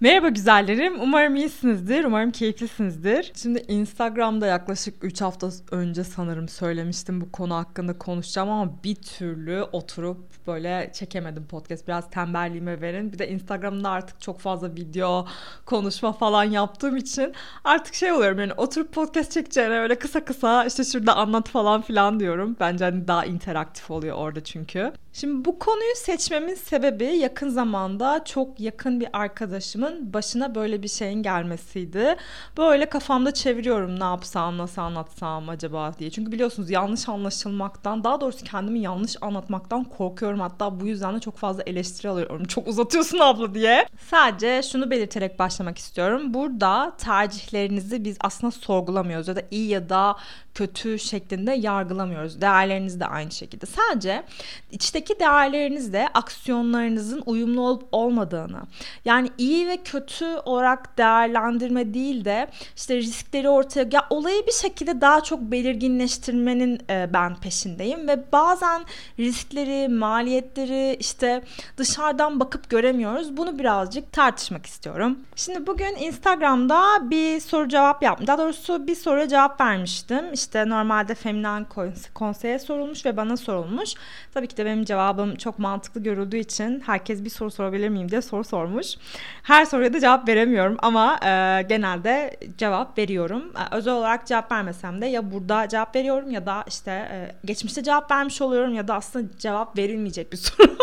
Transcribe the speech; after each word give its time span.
Merhaba 0.00 0.28
güzellerim. 0.28 1.00
Umarım 1.00 1.36
iyisinizdir. 1.36 2.04
Umarım 2.04 2.30
keyiflisinizdir. 2.30 3.32
Şimdi 3.42 3.64
Instagram'da 3.68 4.46
yaklaşık 4.46 5.04
3 5.04 5.20
hafta 5.20 5.50
önce 5.70 6.04
sanırım 6.04 6.48
söylemiştim 6.48 7.20
bu 7.20 7.32
konu 7.32 7.54
hakkında 7.54 7.98
konuşacağım 7.98 8.50
ama 8.50 8.72
bir 8.84 8.94
türlü 8.94 9.62
oturup 9.62 10.18
böyle 10.46 10.90
çekemedim 10.94 11.46
podcast. 11.46 11.88
Biraz 11.88 12.10
tembelliğime 12.10 12.80
verin. 12.80 13.12
Bir 13.12 13.18
de 13.18 13.28
Instagram'da 13.28 13.90
artık 13.90 14.20
çok 14.20 14.40
fazla 14.40 14.74
video, 14.74 15.26
konuşma 15.66 16.12
falan 16.12 16.44
yaptığım 16.44 16.96
için 16.96 17.34
artık 17.64 17.94
şey 17.94 18.12
oluyorum 18.12 18.38
yani 18.38 18.52
oturup 18.52 18.92
podcast 18.92 19.32
çekeceğine 19.32 19.78
öyle 19.78 19.98
kısa 19.98 20.24
kısa 20.24 20.64
işte 20.64 20.84
şurada 20.84 21.16
anlat 21.16 21.48
falan 21.48 21.82
filan 21.82 22.20
diyorum. 22.20 22.56
Bence 22.60 22.84
hani 22.84 23.08
daha 23.08 23.24
interaktif 23.24 23.90
oluyor 23.90 24.16
orada 24.16 24.44
çünkü. 24.44 24.92
Şimdi 25.20 25.44
bu 25.44 25.58
konuyu 25.58 25.94
seçmemin 25.96 26.54
sebebi 26.54 27.04
yakın 27.04 27.48
zamanda 27.48 28.24
çok 28.24 28.60
yakın 28.60 29.00
bir 29.00 29.08
arkadaşımın 29.12 30.12
başına 30.12 30.54
böyle 30.54 30.82
bir 30.82 30.88
şeyin 30.88 31.22
gelmesiydi. 31.22 32.16
Böyle 32.56 32.88
kafamda 32.88 33.34
çeviriyorum 33.34 34.00
ne 34.00 34.04
yapsam, 34.04 34.58
nasıl 34.58 34.82
anlatsam 34.82 35.48
acaba 35.48 35.92
diye. 35.98 36.10
Çünkü 36.10 36.32
biliyorsunuz 36.32 36.70
yanlış 36.70 37.08
anlaşılmaktan, 37.08 38.04
daha 38.04 38.20
doğrusu 38.20 38.44
kendimi 38.44 38.80
yanlış 38.80 39.16
anlatmaktan 39.20 39.84
korkuyorum. 39.84 40.40
Hatta 40.40 40.80
bu 40.80 40.86
yüzden 40.86 41.16
de 41.16 41.20
çok 41.20 41.36
fazla 41.36 41.62
eleştiri 41.62 42.08
alıyorum. 42.08 42.44
Çok 42.44 42.68
uzatıyorsun 42.68 43.18
abla 43.18 43.54
diye. 43.54 43.86
Sadece 44.10 44.62
şunu 44.62 44.90
belirterek 44.90 45.38
başlamak 45.38 45.78
istiyorum. 45.78 46.34
Burada 46.34 46.92
tercihlerinizi 46.98 48.04
biz 48.04 48.16
aslında 48.20 48.50
sorgulamıyoruz 48.50 49.28
ya 49.28 49.36
da 49.36 49.42
iyi 49.50 49.68
ya 49.68 49.88
da 49.88 50.16
kötü 50.56 50.98
şeklinde 50.98 51.52
yargılamıyoruz. 51.52 52.40
Değerleriniz 52.40 53.00
de 53.00 53.06
aynı 53.06 53.30
şekilde. 53.30 53.66
Sadece 53.66 54.22
içteki 54.70 55.20
değerlerinizle 55.20 56.08
aksiyonlarınızın 56.14 57.22
uyumlu 57.26 57.60
olup 57.60 57.88
olmadığını 57.92 58.60
yani 59.04 59.30
iyi 59.38 59.68
ve 59.68 59.76
kötü 59.76 60.26
olarak 60.26 60.98
değerlendirme 60.98 61.94
değil 61.94 62.24
de 62.24 62.48
işte 62.76 62.96
riskleri 62.96 63.48
ortaya 63.48 63.86
ya 63.92 64.06
olayı 64.10 64.46
bir 64.46 64.52
şekilde 64.52 65.00
daha 65.00 65.20
çok 65.20 65.40
belirginleştirmenin 65.40 66.80
e, 66.90 67.10
ben 67.12 67.36
peşindeyim 67.36 68.08
ve 68.08 68.32
bazen 68.32 68.84
riskleri, 69.18 69.88
maliyetleri 69.88 70.96
işte 71.00 71.42
dışarıdan 71.76 72.40
bakıp 72.40 72.70
göremiyoruz. 72.70 73.36
Bunu 73.36 73.58
birazcık 73.58 74.12
tartışmak 74.12 74.66
istiyorum. 74.66 75.18
Şimdi 75.36 75.66
bugün 75.66 75.96
Instagram'da 75.96 77.10
bir 77.10 77.40
soru 77.40 77.68
cevap 77.68 78.02
yaptım. 78.02 78.26
Daha 78.26 78.38
doğrusu 78.38 78.86
bir 78.86 78.94
soruya 78.94 79.28
cevap 79.28 79.60
vermiştim. 79.60 80.32
İşte 80.32 80.45
işte 80.46 80.68
normalde 80.68 81.14
feminen 81.14 81.66
konseye 82.14 82.58
sorulmuş 82.58 83.06
ve 83.06 83.16
bana 83.16 83.36
sorulmuş. 83.36 83.94
Tabii 84.34 84.46
ki 84.46 84.56
de 84.56 84.64
benim 84.64 84.84
cevabım 84.84 85.36
çok 85.36 85.58
mantıklı 85.58 86.02
görüldüğü 86.02 86.36
için 86.36 86.82
herkes 86.86 87.24
bir 87.24 87.30
soru 87.30 87.50
sorabilir 87.50 87.88
miyim 87.88 88.10
diye 88.10 88.22
soru 88.22 88.44
sormuş. 88.44 88.94
Her 89.42 89.64
soruya 89.64 89.92
da 89.92 90.00
cevap 90.00 90.28
veremiyorum 90.28 90.76
ama 90.78 91.18
e, 91.24 91.62
genelde 91.68 92.36
cevap 92.58 92.98
veriyorum. 92.98 93.52
E, 93.56 93.76
özel 93.76 93.94
olarak 93.94 94.26
cevap 94.26 94.52
vermesem 94.52 95.00
de 95.00 95.06
ya 95.06 95.30
burada 95.32 95.68
cevap 95.68 95.96
veriyorum 95.96 96.30
ya 96.30 96.46
da 96.46 96.64
işte 96.68 96.90
e, 96.90 97.32
geçmişte 97.44 97.82
cevap 97.82 98.10
vermiş 98.10 98.42
oluyorum 98.42 98.74
ya 98.74 98.88
da 98.88 98.94
aslında 98.94 99.38
cevap 99.38 99.78
verilmeyecek 99.78 100.32
bir 100.32 100.36
soru. 100.46 100.76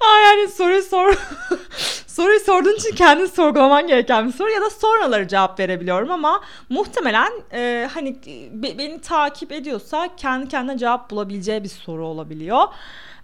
Aa 0.00 0.18
yani 0.26 0.48
soruyu 0.48 0.82
sor 0.82 1.16
soruyu 2.22 2.40
sorduğun 2.40 2.76
için 2.76 2.94
kendini 2.94 3.28
sorgulaman 3.28 3.86
gereken 3.86 4.28
bir 4.28 4.32
soru 4.32 4.50
ya 4.50 4.60
da 4.60 4.70
sonraları 4.70 5.28
cevap 5.28 5.60
verebiliyorum 5.60 6.10
ama 6.10 6.40
muhtemelen 6.68 7.32
e, 7.52 7.88
hani 7.94 8.16
be, 8.52 8.78
beni 8.78 9.00
takip 9.00 9.52
ediyorsa 9.52 10.08
kendi 10.16 10.48
kendine 10.48 10.78
cevap 10.78 11.10
bulabileceği 11.10 11.64
bir 11.64 11.68
soru 11.68 12.06
olabiliyor. 12.06 12.62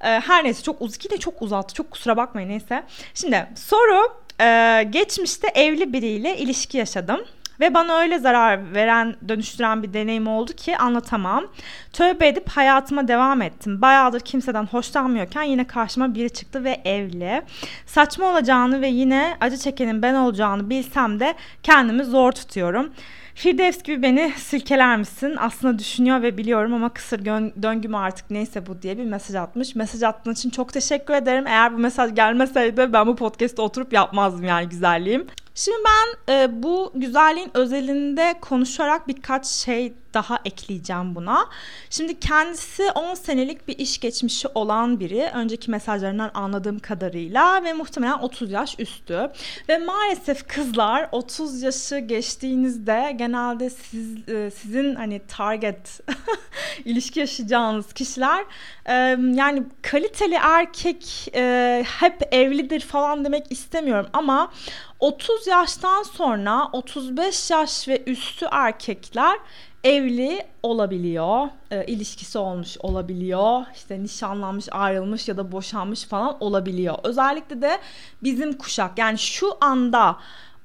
E, 0.01 0.07
her 0.07 0.45
neyse 0.45 0.63
çok 0.63 0.83
uz 0.83 0.99
de 1.11 1.17
çok 1.19 1.43
uzattı. 1.43 1.75
Çok 1.75 1.91
kusura 1.91 2.17
bakmayın 2.17 2.49
neyse. 2.49 2.83
Şimdi 3.15 3.47
soru 3.57 4.13
e, 4.41 4.83
geçmişte 4.91 5.49
evli 5.55 5.93
biriyle 5.93 6.39
ilişki 6.39 6.79
yaşadım. 6.79 7.21
Ve 7.61 7.75
bana 7.75 7.99
öyle 7.99 8.19
zarar 8.19 8.75
veren, 8.75 9.17
dönüştüren 9.29 9.83
bir 9.83 9.93
deneyim 9.93 10.29
oldu 10.29 10.53
ki 10.53 10.77
anlatamam. 10.77 11.45
Tövbe 11.93 12.29
edip 12.29 12.49
hayatıma 12.49 13.09
devam 13.09 13.43
ettim. 13.43 13.83
Bayağıdır 13.83 14.21
kimseden 14.21 14.67
hoşlanmıyorken 14.67 15.43
yine 15.43 15.67
karşıma 15.67 16.15
biri 16.15 16.31
çıktı 16.31 16.65
ve 16.65 16.81
evli. 16.85 17.43
Saçma 17.87 18.27
olacağını 18.27 18.81
ve 18.81 18.89
yine 18.89 19.37
acı 19.41 19.57
çekenin 19.57 20.03
ben 20.03 20.15
olacağını 20.15 20.71
bilsem 20.71 21.21
de 21.21 21.35
kendimi 21.63 22.05
zor 22.05 22.33
tutuyorum. 22.33 22.93
Firdevs 23.35 23.83
gibi 23.83 24.03
beni 24.03 24.33
silkeler 24.37 24.97
misin? 24.97 25.37
Aslında 25.39 25.79
düşünüyor 25.79 26.23
ve 26.23 26.39
biliyorum 26.39 26.75
ama 26.75 26.89
kısır 26.89 27.25
döngüm 27.63 27.95
artık 27.95 28.31
neyse 28.31 28.67
bu 28.67 28.83
diye 28.83 28.99
bir 28.99 29.05
mesaj 29.05 29.37
atmış. 29.37 29.75
Mesaj 29.75 30.03
attığın 30.03 30.33
için 30.33 30.51
çok 30.51 30.73
teşekkür 30.73 31.15
ederim. 31.15 31.47
Eğer 31.47 31.73
bu 31.73 31.79
mesaj 31.79 32.15
gelmeseydi 32.15 32.93
ben 32.93 33.07
bu 33.07 33.17
podcast'te 33.17 33.63
oturup 33.63 33.93
yapmazdım 33.93 34.45
yani 34.45 34.69
güzelliğim. 34.69 35.27
Şimdi 35.59 35.79
ben 35.85 36.35
e, 36.35 36.63
bu 36.63 36.93
güzelliğin 36.95 37.51
özelinde 37.55 38.35
konuşarak 38.41 39.09
birkaç 39.09 39.47
şey 39.47 39.93
daha 40.15 40.39
ekleyeceğim 40.45 41.15
buna. 41.15 41.47
Şimdi 41.91 42.21
kendisi 42.21 42.91
10 42.91 43.15
senelik 43.15 43.69
bir 43.69 43.79
iş 43.79 44.01
geçmişi 44.01 44.49
olan 44.55 45.01
biri. 45.01 45.31
Önceki 45.35 45.71
mesajlarından 45.71 46.31
anladığım 46.35 46.79
kadarıyla 46.79 47.65
ve 47.65 47.73
muhtemelen 47.73 48.19
30 48.19 48.51
yaş 48.51 48.75
üstü. 48.79 49.31
Ve 49.69 49.79
maalesef 49.79 50.49
kızlar 50.49 51.09
30 51.13 51.63
yaşı 51.63 51.99
geçtiğinizde 51.99 53.15
genelde 53.17 53.71
siz 53.71 54.29
e, 54.29 54.51
sizin 54.51 54.95
hani 54.95 55.21
target 55.29 56.01
ilişki 56.85 57.21
yaşayacağınız 57.21 57.93
kişiler 57.93 58.45
e, 58.87 58.95
yani 59.35 59.63
kaliteli 59.83 60.39
erkek 60.43 61.29
e, 61.35 61.85
hep 62.01 62.35
evlidir 62.35 62.81
falan 62.81 63.25
demek 63.25 63.53
istemiyorum 63.53 64.07
ama 64.13 64.51
30 65.01 65.47
yaştan 65.47 66.03
sonra 66.03 66.69
35 66.73 67.51
yaş 67.51 67.89
ve 67.89 68.03
üstü 68.07 68.47
erkekler 68.51 69.39
evli 69.85 70.47
olabiliyor, 70.63 71.49
e, 71.71 71.87
ilişkisi 71.87 72.39
olmuş 72.39 72.77
olabiliyor, 72.81 73.65
işte 73.75 74.03
nişanlanmış, 74.03 74.69
ayrılmış 74.71 75.29
ya 75.29 75.37
da 75.37 75.53
boşanmış 75.53 76.05
falan 76.05 76.37
olabiliyor. 76.41 76.99
Özellikle 77.03 77.63
de 77.63 77.79
bizim 78.23 78.53
kuşak 78.53 78.99
yani 78.99 79.19
şu 79.19 79.53
anda 79.61 80.17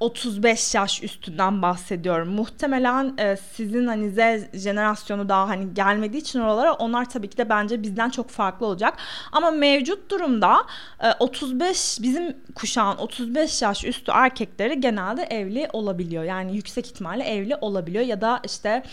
35 0.03 0.75
yaş 0.75 1.03
üstünden 1.03 1.62
bahsediyorum. 1.62 2.30
Muhtemelen 2.30 3.14
e, 3.18 3.36
sizin 3.36 3.88
hani 3.88 4.09
Z 4.09 4.18
jenerasyonu 4.64 5.30
daha 5.30 5.50
hani 5.50 5.74
gelmediği 5.74 6.22
için 6.22 6.40
oralara 6.40 6.74
onlar 6.74 7.09
tabii 7.09 7.30
ki 7.30 7.38
de 7.38 7.50
bence 7.50 7.84
bizden 7.84 8.09
çok 8.09 8.30
farklı 8.30 8.66
olacak. 8.66 8.97
Ama 9.31 9.52
mevcut 9.52 10.12
durumda 10.12 10.58
e, 11.03 11.12
35 11.19 11.97
bizim 12.02 12.38
kuşağın 12.56 12.97
35 12.97 13.62
yaş 13.62 13.86
üstü 13.86 14.12
erkekleri 14.12 14.81
genelde 14.81 15.24
evli 15.24 15.68
olabiliyor. 15.74 16.24
Yani 16.24 16.56
yüksek 16.56 16.88
ihtimalle 16.88 17.24
evli 17.24 17.56
olabiliyor 17.56 18.06
ya 18.06 18.22
da 18.22 18.42
işte 18.46 18.84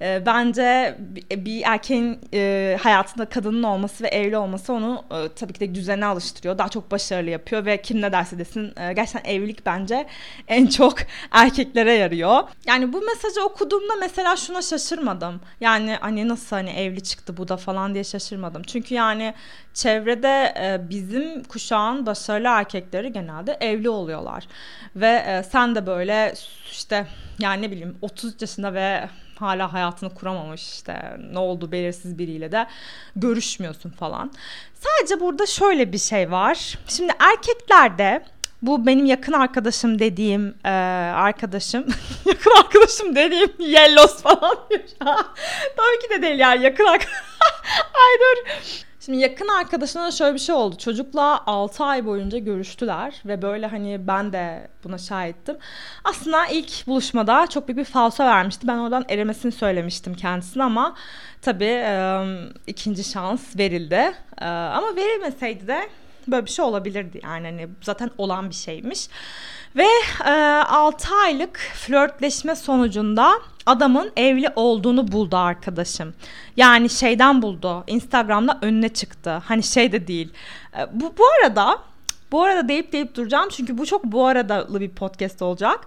e, 0.00 0.22
bence 0.26 0.98
bir 1.36 1.62
erkeğin 1.64 2.18
e, 2.34 2.78
hayatında 2.82 3.24
kadının 3.24 3.62
olması 3.62 4.04
ve 4.04 4.08
evli 4.08 4.36
olması 4.36 4.72
onu 4.72 5.04
e, 5.10 5.28
tabii 5.36 5.52
ki 5.52 5.60
de 5.60 5.74
düzene 5.74 6.06
alıştırıyor. 6.06 6.58
Daha 6.58 6.68
çok 6.68 6.90
başarılı 6.90 7.30
yapıyor 7.30 7.64
ve 7.64 7.82
kim 7.82 8.02
ne 8.02 8.12
derse 8.12 8.38
desin 8.38 8.72
e, 8.80 8.92
gerçekten 8.92 9.30
evlilik 9.30 9.66
bence 9.66 10.06
en 10.58 10.66
çok 10.66 10.94
erkeklere 11.30 11.92
yarıyor. 11.92 12.42
Yani 12.66 12.92
bu 12.92 13.00
mesajı 13.00 13.44
okuduğumda 13.44 13.94
mesela 14.00 14.36
şuna 14.36 14.62
şaşırmadım. 14.62 15.40
Yani 15.60 15.96
hani 16.00 16.28
nasıl 16.28 16.56
hani 16.56 16.70
evli 16.70 17.02
çıktı 17.02 17.36
bu 17.36 17.48
da 17.48 17.56
falan 17.56 17.94
diye 17.94 18.04
şaşırmadım. 18.04 18.62
Çünkü 18.62 18.94
yani 18.94 19.34
çevrede 19.74 20.54
e, 20.60 20.90
bizim 20.90 21.44
kuşağın 21.44 22.06
başarılı 22.06 22.48
erkekleri 22.48 23.12
genelde 23.12 23.56
evli 23.60 23.88
oluyorlar. 23.88 24.46
Ve 24.96 25.24
e, 25.26 25.42
sen 25.42 25.74
de 25.74 25.86
böyle 25.86 26.34
işte 26.70 27.06
yani 27.38 27.62
ne 27.62 27.70
bileyim 27.70 27.98
30 28.02 28.42
yaşında 28.42 28.74
ve 28.74 29.08
hala 29.38 29.72
hayatını 29.72 30.14
kuramamış 30.14 30.72
işte 30.72 31.16
ne 31.32 31.38
oldu 31.38 31.72
belirsiz 31.72 32.18
biriyle 32.18 32.52
de 32.52 32.66
görüşmüyorsun 33.16 33.90
falan. 33.90 34.32
Sadece 34.74 35.20
burada 35.20 35.46
şöyle 35.46 35.92
bir 35.92 35.98
şey 35.98 36.30
var. 36.30 36.78
Şimdi 36.88 37.12
erkeklerde 37.18 38.22
bu 38.66 38.86
benim 38.86 39.06
yakın 39.06 39.32
arkadaşım 39.32 39.98
dediğim 39.98 40.54
e, 40.64 40.70
arkadaşım. 41.14 41.86
yakın 42.26 42.50
arkadaşım 42.58 43.16
dediğim 43.16 43.52
Yellos 43.58 44.22
falan 44.22 44.56
diyor. 44.70 44.82
Tabii 45.76 45.98
ki 46.02 46.10
de 46.10 46.22
değil 46.22 46.38
yani 46.38 46.64
yakın 46.64 46.84
arkadaşım. 46.84 47.24
Ay 47.94 48.18
dur. 48.20 48.50
Şimdi 49.04 49.18
yakın 49.18 49.48
arkadaşına 49.48 50.10
şöyle 50.10 50.34
bir 50.34 50.38
şey 50.38 50.54
oldu. 50.54 50.76
Çocukla 50.78 51.46
6 51.46 51.84
ay 51.84 52.06
boyunca 52.06 52.38
görüştüler 52.38 53.14
ve 53.26 53.42
böyle 53.42 53.66
hani 53.66 54.06
ben 54.06 54.32
de 54.32 54.68
buna 54.84 54.98
şahittim. 54.98 55.56
Aslında 56.04 56.46
ilk 56.46 56.86
buluşmada 56.86 57.46
çok 57.46 57.68
büyük 57.68 57.78
bir 57.78 57.84
falso 57.84 58.24
vermişti. 58.24 58.68
Ben 58.68 58.78
oradan 58.78 59.04
eremesini 59.08 59.52
söylemiştim 59.52 60.14
kendisine 60.14 60.62
ama 60.62 60.94
tabii 61.42 61.82
e, 61.84 62.22
ikinci 62.66 63.04
şans 63.04 63.56
verildi. 63.56 64.14
E, 64.40 64.46
ama 64.46 64.96
verilmeseydi 64.96 65.66
de 65.66 65.88
böyle 66.28 66.46
bir 66.46 66.50
şey 66.50 66.64
olabilirdi 66.64 67.20
yani 67.22 67.46
hani 67.46 67.68
zaten 67.80 68.10
olan 68.18 68.50
bir 68.50 68.54
şeymiş. 68.54 69.08
Ve 69.76 69.86
e, 70.26 70.30
6 70.30 71.14
aylık 71.14 71.58
flörtleşme 71.58 72.56
sonucunda 72.56 73.32
adamın 73.66 74.12
evli 74.16 74.48
olduğunu 74.56 75.12
buldu 75.12 75.36
arkadaşım. 75.36 76.14
Yani 76.56 76.90
şeyden 76.90 77.42
buldu. 77.42 77.84
Instagram'da 77.86 78.58
önüne 78.62 78.88
çıktı. 78.88 79.42
Hani 79.44 79.62
şey 79.62 79.92
de 79.92 80.06
değil. 80.06 80.32
E, 80.78 81.00
bu 81.00 81.14
bu 81.18 81.24
arada 81.40 81.78
bu 82.32 82.42
arada 82.42 82.68
deyip 82.68 82.92
deyip 82.92 83.14
duracağım 83.14 83.48
çünkü 83.48 83.78
bu 83.78 83.86
çok 83.86 84.04
bu 84.04 84.26
aradalı 84.26 84.80
bir 84.80 84.90
podcast 84.90 85.42
olacak. 85.42 85.86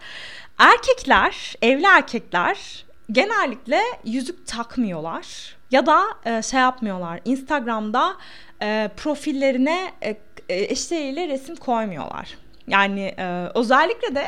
Erkekler, 0.58 1.56
evli 1.62 1.86
erkekler 1.86 2.86
genellikle 3.12 3.82
yüzük 4.06 4.48
takmıyorlar 4.48 5.56
ya 5.72 5.86
da 5.86 6.04
e, 6.26 6.42
şey 6.42 6.60
yapmıyorlar. 6.60 7.20
Instagram'da 7.26 8.16
e, 8.62 8.90
profillerine 8.98 9.92
e, 10.04 10.18
e 10.50 10.56
eşleriyle 10.56 11.28
resim 11.28 11.56
koymuyorlar. 11.56 12.38
Yani 12.68 13.14
e, 13.18 13.52
özellikle 13.56 14.16
de 14.16 14.28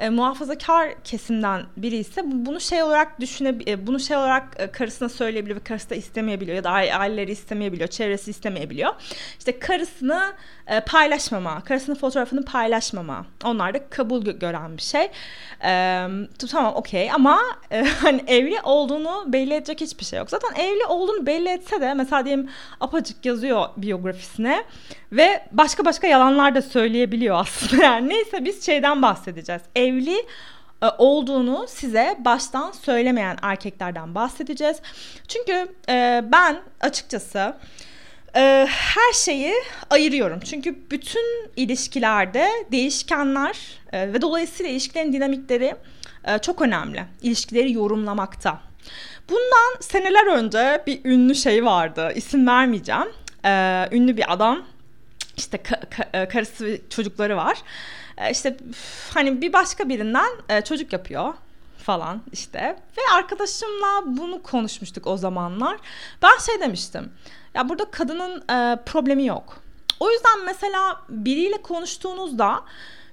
e, 0.00 0.08
muhafazakar 0.08 1.02
kesimden 1.04 1.62
biri 1.76 1.96
ise 1.96 2.22
bunu 2.24 2.60
şey 2.60 2.82
olarak 2.82 3.20
düşünebilir, 3.20 3.72
e, 3.72 3.86
bunu 3.86 4.00
şey 4.00 4.16
olarak 4.16 4.44
e, 4.58 4.66
karısına 4.70 5.08
söyleyebiliyor 5.08 5.60
ve 5.60 5.64
karısı 5.64 5.90
da 5.90 5.94
istemeyebiliyor 5.94 6.56
ya 6.56 6.64
da 6.64 6.70
aileleri 6.70 7.32
istemeyebiliyor, 7.32 7.88
çevresi 7.88 8.30
istemeyebiliyor. 8.30 8.94
İşte 9.38 9.58
karısını 9.58 10.32
e, 10.66 10.80
paylaşmama, 10.80 11.64
karısının 11.64 11.96
fotoğrafını 11.96 12.44
paylaşmama. 12.44 13.26
Onlar 13.44 13.74
da 13.74 13.88
kabul 13.88 14.22
gören 14.22 14.76
bir 14.76 14.82
şey. 14.82 15.10
E, 15.64 16.06
tamam 16.50 16.74
okey 16.74 17.12
ama 17.12 17.40
e, 17.70 17.84
hani 18.00 18.22
evli 18.26 18.60
olduğunu 18.62 19.24
belli 19.32 19.54
edecek 19.54 19.80
hiçbir 19.80 20.04
şey 20.04 20.18
yok. 20.18 20.30
Zaten 20.30 20.62
evli 20.62 20.84
olduğunu 20.84 21.26
belli 21.26 21.48
etse 21.48 21.80
de 21.80 21.94
mesela 21.94 22.24
diyelim 22.24 22.48
apacık 22.80 23.26
yazıyor 23.26 23.68
biyografisine 23.76 24.64
ve 25.12 25.42
başka 25.52 25.84
başka 25.84 26.06
yalanlar 26.06 26.54
da 26.54 26.62
söyleyebiliyor 26.62 27.40
aslında. 27.40 27.80
Yani 27.90 28.08
neyse 28.08 28.44
biz 28.44 28.66
şeyden 28.66 29.02
bahsedeceğiz. 29.02 29.62
Evli 29.90 30.26
e, 30.82 30.86
olduğunu 30.98 31.66
size 31.68 32.16
baştan 32.24 32.72
söylemeyen 32.72 33.36
erkeklerden 33.42 34.14
bahsedeceğiz. 34.14 34.76
Çünkü 35.28 35.68
e, 35.88 36.24
ben 36.32 36.60
açıkçası 36.80 37.56
e, 38.36 38.66
her 38.70 39.12
şeyi 39.14 39.54
ayırıyorum. 39.90 40.40
Çünkü 40.40 40.90
bütün 40.90 41.50
ilişkilerde 41.56 42.48
değişkenler 42.72 43.56
ve 43.92 44.22
dolayısıyla 44.22 44.72
ilişkilerin 44.72 45.12
dinamikleri 45.12 45.74
çok 46.42 46.62
önemli. 46.62 47.04
İlişkileri 47.22 47.72
yorumlamakta. 47.72 48.60
Bundan 49.28 49.80
seneler 49.80 50.26
önce 50.26 50.82
bir 50.86 51.00
ünlü 51.04 51.34
şey 51.34 51.64
vardı. 51.64 52.12
İsim 52.14 52.46
vermeyeceğim. 52.46 53.08
Ünlü 53.92 54.16
bir 54.16 54.32
adam. 54.32 54.62
İşte 55.36 55.56
ka- 55.56 55.88
ka- 55.90 56.28
karısı 56.28 56.78
çocukları 56.90 57.36
var. 57.36 57.58
E, 58.20 58.30
işte 58.30 58.56
hani 59.14 59.40
bir 59.40 59.52
başka 59.52 59.88
birinden 59.88 60.30
e, 60.48 60.60
çocuk 60.60 60.92
yapıyor 60.92 61.34
falan 61.78 62.22
işte. 62.32 62.76
Ve 62.98 63.14
arkadaşımla 63.14 64.02
bunu 64.06 64.42
konuşmuştuk 64.42 65.06
o 65.06 65.16
zamanlar. 65.16 65.76
Ben 66.22 66.38
şey 66.46 66.60
demiştim. 66.60 67.12
Ya 67.54 67.68
burada 67.68 67.84
kadının 67.84 68.40
e, 68.40 68.76
problemi 68.86 69.26
yok. 69.26 69.62
O 70.00 70.10
yüzden 70.10 70.44
mesela 70.44 71.02
biriyle 71.08 71.62
konuştuğunuzda 71.62 72.60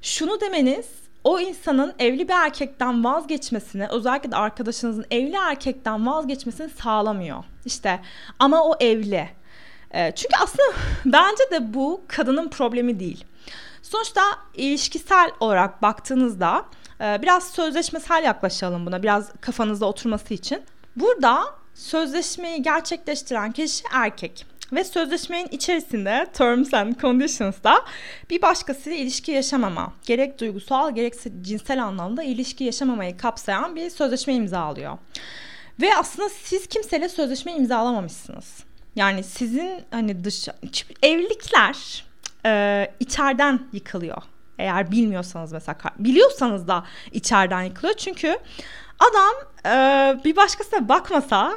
şunu 0.01 0.41
demeniz 0.41 0.85
o 1.23 1.39
insanın 1.39 1.93
evli 1.99 2.27
bir 2.27 2.33
erkekten 2.33 3.03
vazgeçmesini, 3.03 3.87
özellikle 3.87 4.31
de 4.31 4.35
arkadaşınızın 4.35 5.05
evli 5.11 5.35
erkekten 5.35 6.07
vazgeçmesini 6.07 6.69
sağlamıyor. 6.69 7.43
İşte 7.65 7.99
ama 8.39 8.63
o 8.63 8.75
evli. 8.79 9.29
Çünkü 9.93 10.35
aslında 10.43 10.63
bence 11.05 11.43
de 11.51 11.73
bu 11.73 12.01
kadının 12.07 12.49
problemi 12.49 12.99
değil. 12.99 13.25
Sonuçta 13.91 14.21
ilişkisel 14.53 15.31
olarak 15.39 15.81
baktığınızda 15.81 16.65
e, 17.01 17.21
biraz 17.21 17.47
sözleşmesel 17.51 18.23
yaklaşalım 18.23 18.85
buna 18.85 19.03
biraz 19.03 19.31
kafanızda 19.41 19.85
oturması 19.85 20.33
için. 20.33 20.61
Burada 20.95 21.43
sözleşmeyi 21.73 22.61
gerçekleştiren 22.61 23.51
kişi 23.51 23.83
erkek 23.93 24.45
ve 24.71 24.83
sözleşmenin 24.83 25.47
içerisinde 25.51 26.27
terms 26.33 26.73
and 26.73 26.95
conditions'da 26.95 27.85
bir 28.29 28.41
başkasıyla 28.41 28.97
ilişki 28.97 29.31
yaşamama, 29.31 29.93
gerek 30.05 30.39
duygusal 30.39 30.95
gerekse 30.95 31.31
cinsel 31.41 31.83
anlamda 31.83 32.23
ilişki 32.23 32.63
yaşamamayı 32.63 33.17
kapsayan 33.17 33.75
bir 33.75 33.89
sözleşme 33.89 34.33
imzalıyor. 34.33 34.97
Ve 35.81 35.97
aslında 35.97 36.29
siz 36.29 36.67
kimseyle 36.67 37.09
sözleşme 37.09 37.51
imzalamamışsınız. 37.51 38.63
Yani 38.95 39.23
sizin 39.23 39.83
hani 39.91 40.23
dış 40.23 40.47
evlilikler 41.03 42.06
e, 42.47 42.87
içeriden 42.99 43.59
yıkılıyor. 43.73 44.21
Eğer 44.59 44.91
bilmiyorsanız 44.91 45.53
mesela 45.53 45.77
biliyorsanız 45.99 46.67
da 46.67 46.83
içeriden 47.11 47.61
yıkılıyor. 47.61 47.97
Çünkü 47.97 48.39
adam 48.99 49.33
e, 49.65 50.23
bir 50.25 50.35
başkasına 50.35 50.89
bakmasa 50.89 51.53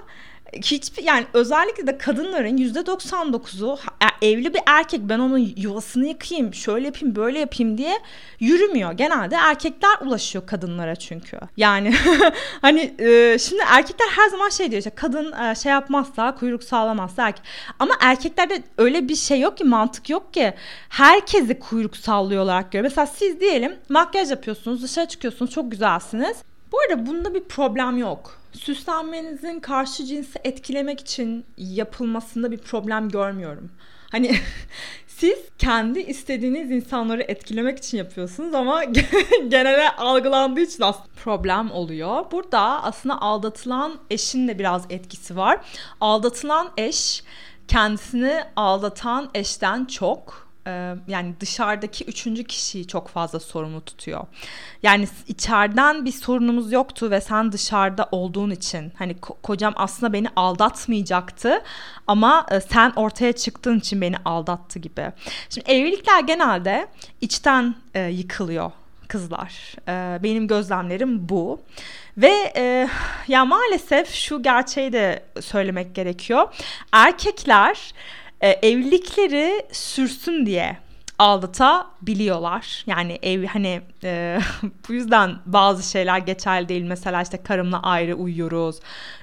hiçbir 0.53 1.03
yani 1.03 1.27
özellikle 1.35 1.87
de 1.87 1.99
kadınların 1.99 2.57
yüzde 2.57 2.79
99'u 2.79 3.79
evli 4.23 4.55
bir 4.55 4.61
erkek 4.67 5.01
ben 5.01 5.19
onun 5.19 5.53
yuvasını 5.57 6.07
yıkayayım 6.07 6.55
şöyle 6.55 6.87
yapayım 6.87 7.17
böyle 7.17 7.39
yapayım 7.39 7.79
diye 7.79 7.99
yürümüyor. 8.41 8.93
Genelde 8.93 9.35
erkekler 9.35 9.99
ulaşıyor 10.01 10.47
kadınlara 10.47 10.97
çünkü. 10.97 11.39
Yani 11.57 11.95
hani 12.63 12.95
e, 12.99 13.39
şimdi 13.39 13.63
erkekler 13.67 14.07
her 14.17 14.29
zaman 14.29 14.49
şey 14.49 14.71
diyor 14.71 14.79
işte 14.79 14.91
kadın 14.91 15.33
e, 15.33 15.55
şey 15.55 15.73
yapmazsa 15.73 16.35
kuyruk 16.35 16.65
sağlamazsa 16.65 17.29
erkek. 17.29 17.45
Ama 17.79 17.95
erkeklerde 18.01 18.63
öyle 18.79 19.09
bir 19.09 19.17
şey 19.17 19.41
yok 19.41 19.59
ki 19.59 19.65
mantık 19.65 20.11
yok 20.11 20.35
ki. 20.35 20.55
Herkesi 20.89 21.59
kuyruk 21.59 21.97
sallıyor 21.97 22.43
olarak 22.43 22.73
görüyor. 22.73 22.91
Mesela 22.91 23.07
siz 23.07 23.41
diyelim 23.41 23.77
makyaj 23.89 24.31
yapıyorsunuz 24.31 24.83
dışarı 24.83 25.09
çıkıyorsunuz 25.09 25.51
çok 25.51 25.71
güzelsiniz. 25.71 26.37
Bu 26.73 26.79
arada 26.81 27.07
bunda 27.07 27.35
bir 27.35 27.45
problem 27.45 27.97
yok 27.97 28.40
süslenmenizin 28.53 29.61
karşı 29.61 30.05
cinsi 30.05 30.39
etkilemek 30.45 31.01
için 31.01 31.45
yapılmasında 31.57 32.51
bir 32.51 32.59
problem 32.59 33.09
görmüyorum. 33.09 33.71
Hani 34.11 34.37
siz 35.07 35.39
kendi 35.59 36.01
istediğiniz 36.01 36.71
insanları 36.71 37.23
etkilemek 37.23 37.79
için 37.79 37.99
yapıyorsunuz 37.99 38.55
ama 38.55 38.85
genele 39.49 39.91
algılandığı 39.91 40.61
için 40.61 40.83
aslında 40.83 41.09
problem 41.25 41.71
oluyor. 41.71 42.31
Burada 42.31 42.61
aslında 42.61 43.21
aldatılan 43.21 43.99
eşin 44.11 44.49
de 44.49 44.59
biraz 44.59 44.85
etkisi 44.91 45.37
var. 45.37 45.61
Aldatılan 46.01 46.71
eş 46.77 47.23
kendisini 47.69 48.45
aldatan 48.57 49.31
eşten 49.35 49.85
çok 49.85 50.50
yani 51.09 51.35
dışarıdaki 51.41 52.05
üçüncü 52.05 52.45
kişiyi 52.45 52.87
çok 52.87 53.09
fazla 53.09 53.41
sorumlu 53.41 53.81
tutuyor. 53.81 54.27
Yani 54.83 55.09
içeriden 55.29 56.05
bir 56.05 56.13
sorunumuz 56.13 56.73
yoktu 56.73 57.11
ve 57.11 57.21
sen 57.21 57.53
dışarıda 57.53 58.09
olduğun 58.13 58.51
için 58.51 58.93
hani 58.99 59.13
ko- 59.13 59.37
kocam 59.43 59.73
aslında 59.77 60.13
beni 60.13 60.29
aldatmayacaktı 60.37 61.63
ama 62.07 62.47
e, 62.51 62.61
sen 62.61 62.93
ortaya 62.97 63.33
çıktığın 63.33 63.79
için 63.79 64.01
beni 64.01 64.17
aldattı 64.25 64.79
gibi. 64.79 65.13
Şimdi 65.51 65.71
evlilikler 65.71 66.21
genelde 66.21 66.87
içten 67.21 67.75
e, 67.95 68.01
yıkılıyor 68.01 68.73
kızlar. 69.09 69.75
E, 69.89 70.23
benim 70.23 70.49
gözlemlerim 70.49 71.29
bu. 71.29 71.61
Ve 72.17 72.53
e, 72.57 72.89
ya 73.29 73.45
maalesef 73.45 74.15
şu 74.15 74.43
gerçeği 74.43 74.93
de 74.93 75.25
söylemek 75.41 75.95
gerekiyor. 75.95 76.49
Erkekler 76.93 77.95
e, 78.41 78.49
evlilikleri 78.49 79.63
sürsün 79.73 80.47
diye 80.47 80.77
aldatabiliyorlar. 81.21 82.85
Yani 82.87 83.19
ev 83.23 83.47
hani 83.47 83.83
e, 84.05 84.39
bu 84.89 84.93
yüzden 84.93 85.37
bazı 85.47 85.91
şeyler 85.91 86.19
geçerli 86.19 86.69
değil. 86.69 86.83
Mesela 86.83 87.23
işte 87.23 87.43
karımla 87.43 87.83
ayrı 87.83 88.15
uyuyoruz. 88.15 88.77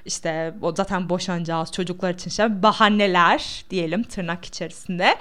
İşte 0.04 0.54
o 0.62 0.74
zaten 0.74 1.08
boşanacağız 1.08 1.72
çocuklar 1.72 2.14
için 2.14 2.30
şey 2.30 2.62
bahaneler 2.62 3.64
diyelim 3.70 4.02
tırnak 4.02 4.44
içerisinde. 4.44 5.16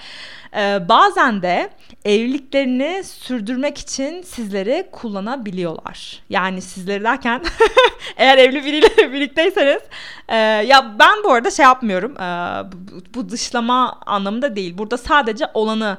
E, 0.57 0.89
bazen 0.89 1.41
de 1.41 1.69
evliliklerini 2.05 3.03
sürdürmek 3.03 3.77
için 3.77 4.22
sizleri 4.22 4.89
kullanabiliyorlar. 4.91 6.24
Yani 6.29 6.62
sizleri 6.62 7.03
derken 7.03 7.43
eğer 8.17 8.38
evli 8.38 8.65
biriyle 8.65 8.88
birlikteyseniz 9.13 9.81
e, 10.27 10.36
ya 10.38 10.96
ben 11.00 11.24
bu 11.24 11.31
arada 11.31 11.51
şey 11.51 11.63
yapmıyorum. 11.63 12.22
E, 12.22 12.25
bu, 12.72 13.01
bu 13.13 13.29
dışlama 13.29 14.00
anlamında 14.05 14.55
değil. 14.55 14.77
Burada 14.77 14.98
sadece 14.98 15.46
olanı 15.53 15.98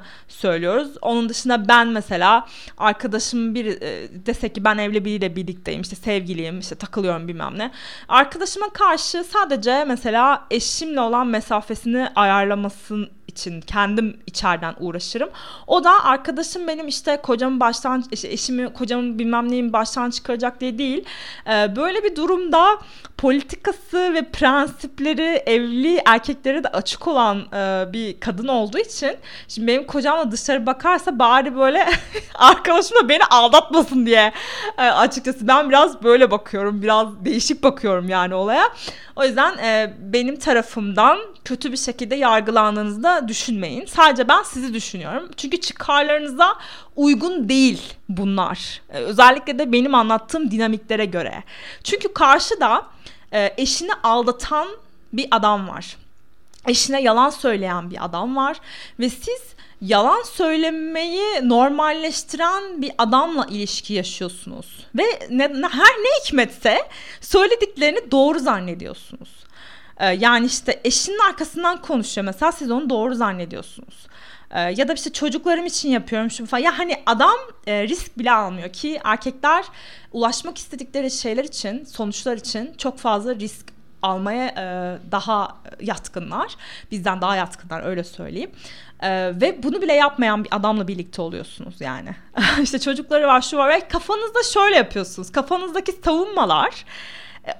söylüyoruz. 0.69 0.99
Onun 1.03 1.29
dışında 1.29 1.69
ben 1.69 1.89
mesela 1.89 2.47
arkadaşım 2.79 3.55
bir 3.55 3.67
e, 3.83 4.09
desek 4.27 4.55
ki 4.55 4.65
ben 4.65 4.79
evli 4.79 5.05
biriyle 5.05 5.37
birlikteyim 5.37 5.81
işte 5.81 5.97
sevgiliyim 5.97 6.61
işte 6.61 6.75
takılıyorum 6.75 7.29
bilmem 7.29 7.59
ne. 7.59 7.71
Arkadaşıma 8.09 8.69
karşı 8.71 9.25
sadece 9.25 9.85
mesela 9.85 10.47
eşimle 10.51 11.01
olan 11.01 11.27
mesafesini 11.27 12.09
ayarlamasın 12.15 13.18
için 13.29 13.61
kendim 13.61 14.17
içeriden 14.27 14.75
uğraşırım. 14.81 15.31
O 15.67 15.85
da 15.85 16.05
arkadaşım 16.05 16.69
benim 16.69 16.89
işte 16.89 17.17
kocamı 17.23 17.61
baştan 17.61 18.05
işte 18.13 18.29
eşimi 18.29 18.73
kocamı 18.73 19.19
bilmem 19.19 19.51
neyin 19.51 19.73
baştan 19.73 20.11
çıkaracak 20.11 20.61
diye 20.61 20.79
değil. 20.79 21.05
Ee, 21.47 21.77
böyle 21.77 22.05
bir 22.05 22.17
durumda 22.17 22.79
politikası 23.19 24.15
ve 24.15 24.23
prensipleri 24.23 25.43
evli 25.47 26.03
erkeklere 26.07 26.65
de 26.65 26.69
açık 26.69 27.09
olan 27.09 27.39
e, 27.39 27.93
bir 27.93 28.21
kadın 28.21 28.49
olduğu 28.49 28.79
için 28.79 29.17
şimdi 29.49 29.67
benim 29.67 29.87
kocamla 29.87 30.31
dışarı 30.31 30.67
bakarsa 30.67 31.19
bari 31.19 31.57
böyle 31.57 31.89
arkadaşım 32.35 32.97
da 32.97 33.09
beni 33.09 33.25
aldatmasın 33.25 34.07
diye 34.07 34.33
e, 34.79 34.83
açıkçası 34.83 35.49
ben 35.49 35.69
biraz 35.69 36.03
böyle 36.03 36.31
bakıyorum 36.31 36.83
biraz 36.83 37.25
değişik 37.25 37.63
bakıyorum 37.63 38.09
yani 38.09 38.35
olaya. 38.35 38.65
O 39.17 39.25
yüzden 39.25 39.59
e, 39.59 39.95
benim 39.99 40.37
tarafımdan 40.37 41.19
kötü 41.45 41.73
bir 41.73 41.77
şekilde 41.77 42.15
yargılandığınızda 42.15 43.18
düşünmeyin. 43.29 43.87
Sadece 43.87 44.29
ben 44.29 44.43
sizi 44.43 44.75
düşünüyorum. 44.75 45.31
Çünkü 45.37 45.61
çıkarlarınıza 45.61 46.57
uygun 46.97 47.49
değil 47.49 47.83
bunlar. 48.09 48.81
Ee, 48.91 48.99
özellikle 48.99 49.59
de 49.59 49.73
benim 49.73 49.95
anlattığım 49.95 50.51
dinamiklere 50.51 51.05
göre. 51.05 51.45
Çünkü 51.85 52.13
karşıda 52.13 52.87
e, 53.33 53.55
eşini 53.57 53.93
aldatan 54.03 54.69
bir 55.13 55.27
adam 55.31 55.69
var. 55.69 55.97
Eşine 56.67 57.03
yalan 57.03 57.31
söyleyen 57.31 57.91
bir 57.91 58.05
adam 58.05 58.37
var 58.37 58.61
ve 59.01 59.11
siz 59.11 59.43
yalan 59.81 60.23
söylemeyi 60.23 61.49
normalleştiren 61.49 62.83
bir 62.83 62.93
adamla 62.99 63.47
ilişki 63.47 63.95
yaşıyorsunuz. 63.95 64.87
Ve 64.95 65.05
ne, 65.31 65.43
her 65.71 65.95
ne 65.97 66.25
hikmetse 66.25 66.79
söylediklerini 67.21 68.11
doğru 68.11 68.39
zannediyorsunuz. 68.39 69.29
Ee, 69.99 70.07
yani 70.07 70.47
işte 70.47 70.81
eşinin 70.85 71.19
arkasından 71.29 71.83
konuşuyor 71.83 72.25
mesela 72.25 72.53
siz 72.53 72.71
onu 72.71 72.91
doğru 72.91 73.15
zannediyorsunuz. 73.15 74.07
Ee, 74.51 74.61
ya 74.61 74.89
da 74.89 74.93
işte 74.93 75.13
çocuklarım 75.13 75.67
için 75.67 75.89
yapıyorum 75.89 76.31
şu 76.31 76.47
falan. 76.47 76.63
Ya 76.63 76.79
hani 76.79 76.97
adam 77.07 77.37
e, 77.67 77.89
risk 77.89 78.19
bile 78.19 78.33
almıyor 78.33 78.73
ki 78.73 79.01
erkekler 79.05 79.65
ulaşmak 80.13 80.59
istedikleri 80.59 81.11
şeyler 81.11 81.45
için, 81.45 81.85
sonuçlar 81.85 82.37
için 82.37 82.75
çok 82.79 82.99
fazla 82.99 83.35
risk 83.35 83.67
almaya 84.03 84.47
e, 84.47 84.63
daha 85.13 85.57
yatkınlar. 85.81 86.57
Bizden 86.91 87.21
daha 87.21 87.37
yatkınlar 87.37 87.83
öyle 87.87 88.05
söyleyeyim. 88.05 88.51
E, 89.01 89.11
ve 89.41 89.63
bunu 89.63 89.83
bile 89.83 89.93
yapmayan 89.93 90.45
bir 90.45 90.57
adamla 90.57 90.89
birlikte 90.89 91.23
oluyorsunuz 91.23 91.81
yani. 91.81 92.11
işte 92.63 92.79
çocukları 92.79 93.27
var 93.27 93.41
şu 93.41 93.57
var 93.57 93.69
ve 93.69 93.89
kafanızda 93.89 94.43
şöyle 94.43 94.77
yapıyorsunuz. 94.77 95.33
Kafanızdaki 95.33 95.93
savunmalar 95.93 96.85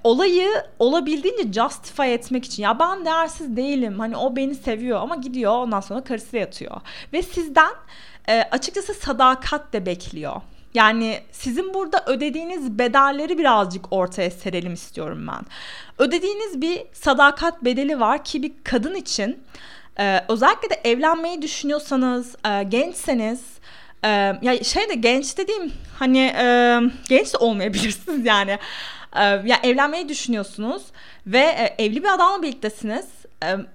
olayı 0.05 0.49
olabildiğince 0.79 1.63
justify 1.63 2.15
etmek 2.15 2.45
için 2.45 2.63
ya 2.63 2.79
ben 2.79 3.05
değersiz 3.05 3.57
değilim 3.57 3.99
hani 3.99 4.17
o 4.17 4.37
beni 4.37 4.55
seviyor 4.55 5.01
ama 5.01 5.17
gidiyor 5.17 5.53
ondan 5.53 5.81
sonra 5.81 6.05
karısıyla 6.05 6.41
yatıyor 6.41 6.81
ve 7.13 7.23
sizden 7.23 7.73
e, 8.29 8.43
açıkçası 8.43 8.95
sadakat 8.95 9.73
de 9.73 9.87
bekliyor. 9.87 10.41
Yani 10.75 11.21
sizin 11.33 11.75
burada 11.75 12.05
ödediğiniz 12.07 12.79
bedelleri 12.79 13.39
birazcık 13.39 13.93
ortaya 13.93 14.31
serelim 14.31 14.75
istiyorum 14.75 15.27
ben. 15.29 15.47
Ödediğiniz 15.99 16.61
bir 16.61 16.83
sadakat 16.93 17.65
bedeli 17.65 18.01
var 18.01 18.25
ki 18.25 18.43
bir 18.43 18.53
kadın 18.65 18.95
için 18.95 19.39
e, 19.99 20.25
özellikle 20.29 20.71
de 20.71 20.81
evlenmeyi 20.85 21.43
düşünüyorsanız, 21.43 22.37
e, 22.47 22.63
gençseniz 22.63 23.41
e, 24.05 24.09
ya 24.43 24.65
şey 24.65 24.89
de 24.89 24.95
genç 24.95 25.39
dediğim 25.39 25.73
hani 25.99 26.19
e, 26.19 26.79
genç 27.09 27.35
de 27.35 27.39
olmayabilirsiniz 27.39 28.27
yani. 28.27 28.59
E, 29.17 29.23
ya 29.25 29.61
evlenmeyi 29.63 30.09
düşünüyorsunuz 30.09 30.83
ve 31.27 31.39
e, 31.39 31.85
evli 31.85 32.03
bir 32.03 32.15
adamla 32.15 32.43
birliktesiniz 32.43 33.07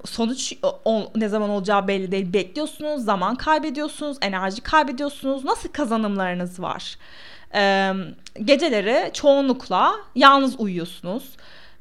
sonuç 0.05 0.53
o, 0.85 1.11
ne 1.15 1.29
zaman 1.29 1.49
olacağı 1.49 1.87
belli 1.87 2.11
değil. 2.11 2.33
Bekliyorsunuz, 2.33 3.05
zaman 3.05 3.35
kaybediyorsunuz, 3.35 4.17
enerji 4.21 4.61
kaybediyorsunuz. 4.61 5.45
Nasıl 5.45 5.69
kazanımlarınız 5.69 6.59
var? 6.59 6.97
Geceleri 8.45 9.13
çoğunlukla 9.13 9.95
yalnız 10.15 10.59
uyuyorsunuz. 10.59 11.23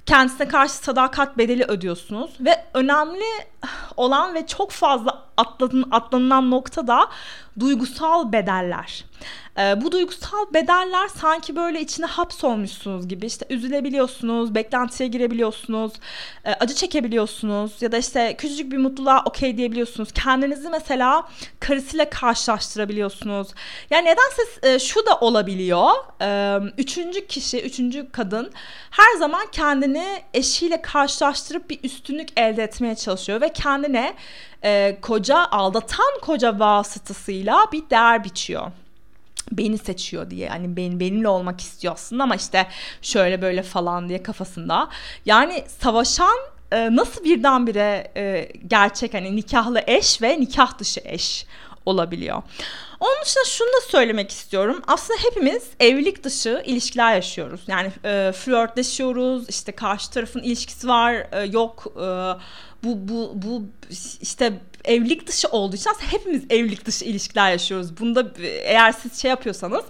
Kendisine 0.06 0.48
karşı 0.48 0.74
sadakat 0.74 1.38
bedeli 1.38 1.64
ödüyorsunuz 1.64 2.30
ve 2.40 2.64
önemli 2.74 3.24
olan 3.96 4.34
ve 4.34 4.46
çok 4.46 4.70
fazla 4.70 5.22
atladın, 5.36 5.84
atlanılan 5.90 6.50
nokta 6.50 6.86
da 6.86 7.08
duygusal 7.60 8.32
bedeller. 8.32 9.04
E, 9.58 9.80
bu 9.82 9.92
duygusal 9.92 10.54
bedeller 10.54 11.08
sanki 11.08 11.56
böyle 11.56 11.80
içine 11.80 12.06
hapsolmuşsunuz 12.06 13.08
gibi 13.08 13.26
işte 13.26 13.46
üzülebiliyorsunuz, 13.50 14.54
beklentiye 14.54 15.08
girebiliyorsunuz, 15.08 15.92
e, 16.44 16.52
acı 16.52 16.74
çekebiliyorsunuz 16.74 17.82
ya 17.82 17.92
da 17.92 17.98
işte 17.98 18.36
küçücük 18.38 18.72
bir 18.72 18.78
mutluluğa 18.78 19.22
okey 19.24 19.56
diyebiliyorsunuz. 19.56 20.12
Kendinizi 20.12 20.68
mesela 20.68 21.28
karısıyla 21.60 22.10
karşılaştırabiliyorsunuz. 22.10 23.48
Yani 23.90 24.04
nedense 24.04 24.42
e, 24.62 24.78
şu 24.78 25.06
da 25.06 25.18
olabiliyor. 25.20 25.90
E, 26.22 26.58
üçüncü 26.78 27.26
kişi, 27.26 27.62
üçüncü 27.62 28.10
kadın 28.10 28.52
her 28.90 29.18
zaman 29.18 29.46
kendini 29.52 30.22
eşiyle 30.34 30.82
karşılaştırıp 30.82 31.70
bir 31.70 31.78
üstünlük 31.82 32.28
elde 32.36 32.62
etmeye 32.62 32.94
çalışıyor 32.94 33.40
ve 33.40 33.51
kendine 33.52 34.14
e, 34.64 34.98
koca 35.02 35.46
aldatan 35.50 36.20
koca 36.22 36.58
vasıtasıyla 36.58 37.66
bir 37.72 37.90
değer 37.90 38.24
biçiyor 38.24 38.70
beni 39.52 39.78
seçiyor 39.78 40.30
diye 40.30 40.48
hani 40.48 40.76
benim 40.76 41.00
benimle 41.00 41.28
olmak 41.28 41.60
istiyor 41.60 41.94
aslında 41.94 42.22
ama 42.22 42.36
işte 42.36 42.66
şöyle 43.02 43.42
böyle 43.42 43.62
falan 43.62 44.08
diye 44.08 44.22
kafasında. 44.22 44.88
Yani 45.26 45.64
savaşan 45.80 46.38
e, 46.72 46.96
nasıl 46.96 47.24
birdenbire 47.24 48.12
e, 48.16 48.48
gerçek 48.66 49.14
hani 49.14 49.36
nikahlı 49.36 49.82
eş 49.86 50.22
ve 50.22 50.40
nikah 50.40 50.78
dışı 50.78 51.00
eş 51.04 51.46
olabiliyor. 51.86 52.42
Onun 53.00 53.24
dışında 53.24 53.44
şunu 53.44 53.68
da 53.68 53.80
söylemek 53.88 54.30
istiyorum. 54.30 54.82
Aslında 54.86 55.18
hepimiz 55.22 55.62
evlilik 55.80 56.24
dışı 56.24 56.62
ilişkiler 56.66 57.14
yaşıyoruz. 57.14 57.60
Yani 57.66 57.92
e, 58.04 58.32
flörtleşiyoruz, 58.32 59.48
işte 59.48 59.72
karşı 59.72 60.10
tarafın 60.10 60.40
ilişkisi 60.40 60.88
var, 60.88 61.14
e, 61.32 61.44
yok 61.44 61.84
e, 61.96 62.06
bu 62.84 63.08
bu 63.08 63.32
bu 63.34 63.62
işte 64.20 64.52
evlilik 64.84 65.26
dışı 65.26 65.48
olduğu 65.48 65.76
için 65.76 65.90
aslında 65.90 66.12
hepimiz 66.12 66.44
evlilik 66.50 66.86
dışı 66.86 67.04
ilişkiler 67.04 67.50
yaşıyoruz. 67.50 68.00
Bunda 68.00 68.26
eğer 68.64 68.92
siz 68.92 69.22
şey 69.22 69.28
yapıyorsanız 69.28 69.84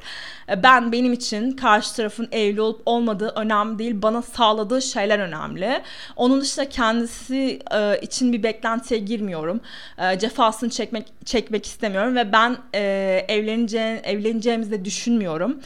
e, 0.49 0.63
ben 0.63 0.93
benim 0.93 1.13
için 1.13 1.53
karşı 1.53 1.97
tarafın 1.97 2.29
evli 2.33 2.61
olup 2.61 2.83
olmadığı 2.87 3.29
önemli 3.29 3.79
değil. 3.79 4.03
Bana 4.03 4.23
sağladığı 4.23 4.83
şeyler 4.83 5.19
önemli. 5.19 5.83
Onun 6.17 6.41
dışında 6.41 6.69
kendisi 6.69 7.59
e, 7.71 8.01
için 8.03 8.33
bir 8.33 8.43
beklentiye 8.43 9.01
girmiyorum. 9.01 9.61
E, 9.99 10.19
cefasını 10.19 10.71
çekmek 10.71 11.07
çekmek 11.25 11.67
istemiyorum 11.67 12.17
ve 12.17 12.33
ben 12.33 12.57
e, 12.75 12.81
evleneceğim 13.29 14.01
evleneceğimizi 14.05 14.71
de 14.71 14.85
düşünmüyorum. 14.85 15.61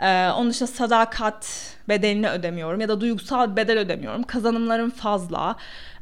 Ee, 0.00 0.28
onun 0.28 0.50
dışında 0.50 0.66
sadakat 0.66 1.72
bedelini 1.88 2.28
ödemiyorum 2.30 2.80
ya 2.80 2.88
da 2.88 3.00
duygusal 3.00 3.56
bedel 3.56 3.78
ödemiyorum. 3.78 4.22
Kazanımlarım 4.22 4.90
fazla. 4.90 5.56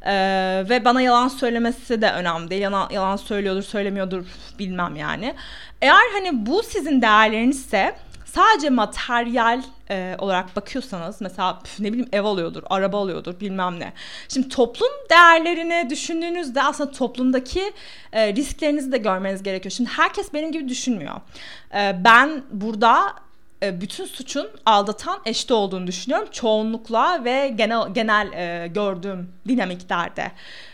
Ee, 0.05 0.65
ve 0.69 0.85
bana 0.85 1.01
yalan 1.01 1.27
söylemesi 1.27 2.01
de 2.01 2.11
önemli 2.11 2.49
değil. 2.49 2.61
Yalan, 2.61 2.89
yalan 2.89 3.15
söylüyordur, 3.15 3.61
söylemiyordur 3.61 4.25
bilmem 4.59 4.95
yani. 4.95 5.35
Eğer 5.81 6.03
hani 6.13 6.45
bu 6.45 6.63
sizin 6.63 7.01
değerlerinizse 7.01 7.95
sadece 8.25 8.69
materyal 8.69 9.61
e, 9.89 10.15
olarak 10.19 10.55
bakıyorsanız 10.55 11.21
mesela 11.21 11.59
püf, 11.59 11.79
ne 11.79 11.93
bileyim 11.93 12.09
ev 12.11 12.23
alıyordur, 12.23 12.63
araba 12.69 13.01
alıyordur 13.01 13.39
bilmem 13.39 13.79
ne. 13.79 13.93
Şimdi 14.29 14.49
toplum 14.49 14.91
değerlerini 15.09 15.89
düşündüğünüzde 15.89 16.63
aslında 16.63 16.91
toplumdaki 16.91 17.73
e, 18.11 18.33
risklerinizi 18.33 18.91
de 18.91 18.97
görmeniz 18.97 19.43
gerekiyor. 19.43 19.71
Şimdi 19.71 19.89
herkes 19.89 20.33
benim 20.33 20.51
gibi 20.51 20.69
düşünmüyor. 20.69 21.15
E, 21.75 21.95
ben 22.03 22.43
burada 22.51 23.13
bütün 23.81 24.05
suçun 24.05 24.47
aldatan 24.65 25.19
eşte 25.25 25.53
olduğunu 25.53 25.87
düşünüyorum. 25.87 26.27
Çoğunlukla 26.31 27.23
ve 27.23 27.53
genel 27.55 27.93
genel 27.93 28.33
e, 28.33 28.67
gördüğüm 28.67 29.29
dinamiklerde. 29.47 30.31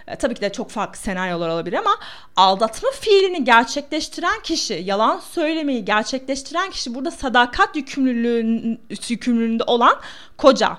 E, 0.08 0.16
tabii 0.16 0.36
ki 0.36 0.42
de 0.42 0.52
çok 0.52 0.70
farklı 0.70 1.00
senaryolar 1.00 1.50
olabilir 1.50 1.78
ama 1.78 1.98
aldatma 2.36 2.90
fiilini 2.92 3.44
gerçekleştiren 3.44 4.42
kişi, 4.44 4.74
yalan 4.74 5.20
söylemeyi 5.20 5.86
gerçekleştiren 5.86 6.70
kişi 6.70 6.96
burada 6.96 7.12
sadakat 7.12 7.76
yükümlülüğün, 7.76 8.82
yükümlülüğünde 9.10 9.64
olan 9.64 10.00
koca. 10.38 10.78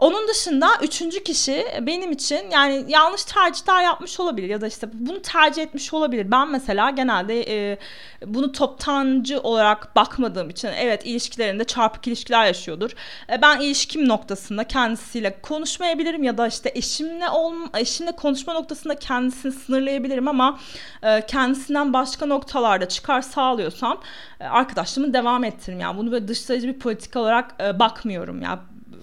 Onun 0.00 0.28
dışında 0.28 0.68
üçüncü 0.82 1.24
kişi 1.24 1.66
benim 1.80 2.12
için 2.12 2.50
yani 2.50 2.84
yanlış 2.88 3.24
tercihler 3.24 3.82
yapmış 3.82 4.20
olabilir 4.20 4.48
ya 4.48 4.60
da 4.60 4.66
işte 4.66 4.88
bunu 4.92 5.22
tercih 5.22 5.62
etmiş 5.62 5.94
olabilir. 5.94 6.30
Ben 6.30 6.48
mesela 6.48 6.90
genelde 6.90 7.42
e, 7.48 7.78
bunu 8.26 8.52
toptancı 8.52 9.40
olarak 9.40 9.96
bakmadığım 9.96 10.50
için 10.50 10.68
evet 10.68 11.06
ilişkilerinde 11.06 11.64
çarpık 11.64 12.06
ilişkiler 12.06 12.46
yaşıyordur. 12.46 12.90
E, 13.32 13.42
ben 13.42 13.60
ilişkim 13.60 14.08
noktasında 14.08 14.64
kendisiyle 14.64 15.40
konuşmayabilirim 15.42 16.22
ya 16.22 16.38
da 16.38 16.46
işte 16.46 16.72
eşimle 16.74 17.28
ol, 17.28 17.54
eşimle 17.76 18.12
konuşma 18.12 18.52
noktasında 18.52 18.94
kendisini 18.94 19.52
sınırlayabilirim 19.52 20.28
ama 20.28 20.58
e, 21.02 21.26
kendisinden 21.26 21.92
başka 21.92 22.26
noktalarda 22.26 22.88
çıkar 22.88 23.22
sağlıyorsam 23.22 24.00
e, 24.40 24.44
arkadaşlığımı 24.44 25.14
devam 25.14 25.44
ettiririm. 25.44 25.80
Yani 25.80 25.98
bunu 25.98 26.12
böyle 26.12 26.28
dışlayıcı 26.28 26.68
bir 26.68 26.78
politika 26.78 27.20
olarak 27.20 27.54
e, 27.60 27.78
bakmıyorum 27.78 28.42
ya 28.42 28.58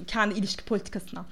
kendi 0.08 0.40
ilişki 0.40 0.66
politikasına. 0.66 1.26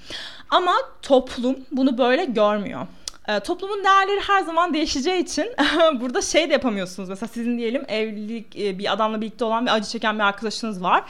Ama 0.49 0.73
toplum 1.01 1.55
bunu 1.71 1.97
böyle 1.97 2.25
görmüyor. 2.25 2.87
E, 3.27 3.39
toplumun 3.39 3.83
değerleri 3.83 4.19
her 4.19 4.43
zaman 4.43 4.73
değişeceği 4.73 5.23
için 5.23 5.45
burada 6.01 6.21
şey 6.21 6.49
de 6.49 6.53
yapamıyorsunuz. 6.53 7.09
Mesela 7.09 7.27
sizin 7.27 7.57
diyelim 7.57 7.83
evlilik 7.87 8.55
e, 8.59 8.79
bir 8.79 8.93
adamla 8.93 9.21
birlikte 9.21 9.45
olan 9.45 9.65
bir 9.65 9.71
acı 9.71 9.89
çeken 9.89 10.15
bir 10.15 10.23
arkadaşınız 10.23 10.83
var. 10.83 11.03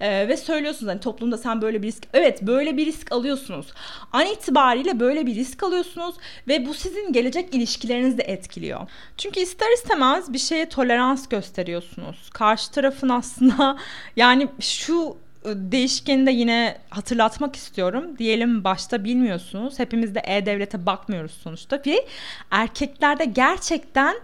E, 0.00 0.28
ve 0.28 0.36
söylüyorsunuz 0.36 0.90
hani 0.90 1.00
toplumda 1.00 1.38
sen 1.38 1.62
böyle 1.62 1.82
bir 1.82 1.86
risk 1.86 2.02
evet 2.12 2.42
böyle 2.42 2.76
bir 2.76 2.86
risk 2.86 3.12
alıyorsunuz. 3.12 3.66
An 4.12 4.26
itibariyle 4.26 5.00
böyle 5.00 5.26
bir 5.26 5.34
risk 5.34 5.62
alıyorsunuz 5.62 6.14
ve 6.48 6.66
bu 6.66 6.74
sizin 6.74 7.12
gelecek 7.12 7.54
ilişkilerinizi 7.54 8.18
de 8.18 8.22
etkiliyor. 8.22 8.80
Çünkü 9.16 9.40
ister 9.40 9.72
istemez 9.74 10.32
bir 10.32 10.38
şeye 10.38 10.68
tolerans 10.68 11.28
gösteriyorsunuz. 11.28 12.30
Karşı 12.32 12.70
tarafın 12.70 13.08
aslında 13.08 13.78
yani 14.16 14.48
şu 14.60 15.16
değişkeni 15.44 16.26
de 16.26 16.30
yine 16.30 16.78
hatırlatmak 16.90 17.56
istiyorum. 17.56 18.18
Diyelim 18.18 18.64
başta 18.64 19.04
bilmiyorsunuz. 19.04 19.78
Hepimiz 19.78 20.14
de 20.14 20.22
E-Devlet'e 20.24 20.86
bakmıyoruz 20.86 21.32
sonuçta. 21.32 21.82
Ve 21.86 22.06
erkeklerde 22.50 23.24
gerçekten 23.24 24.16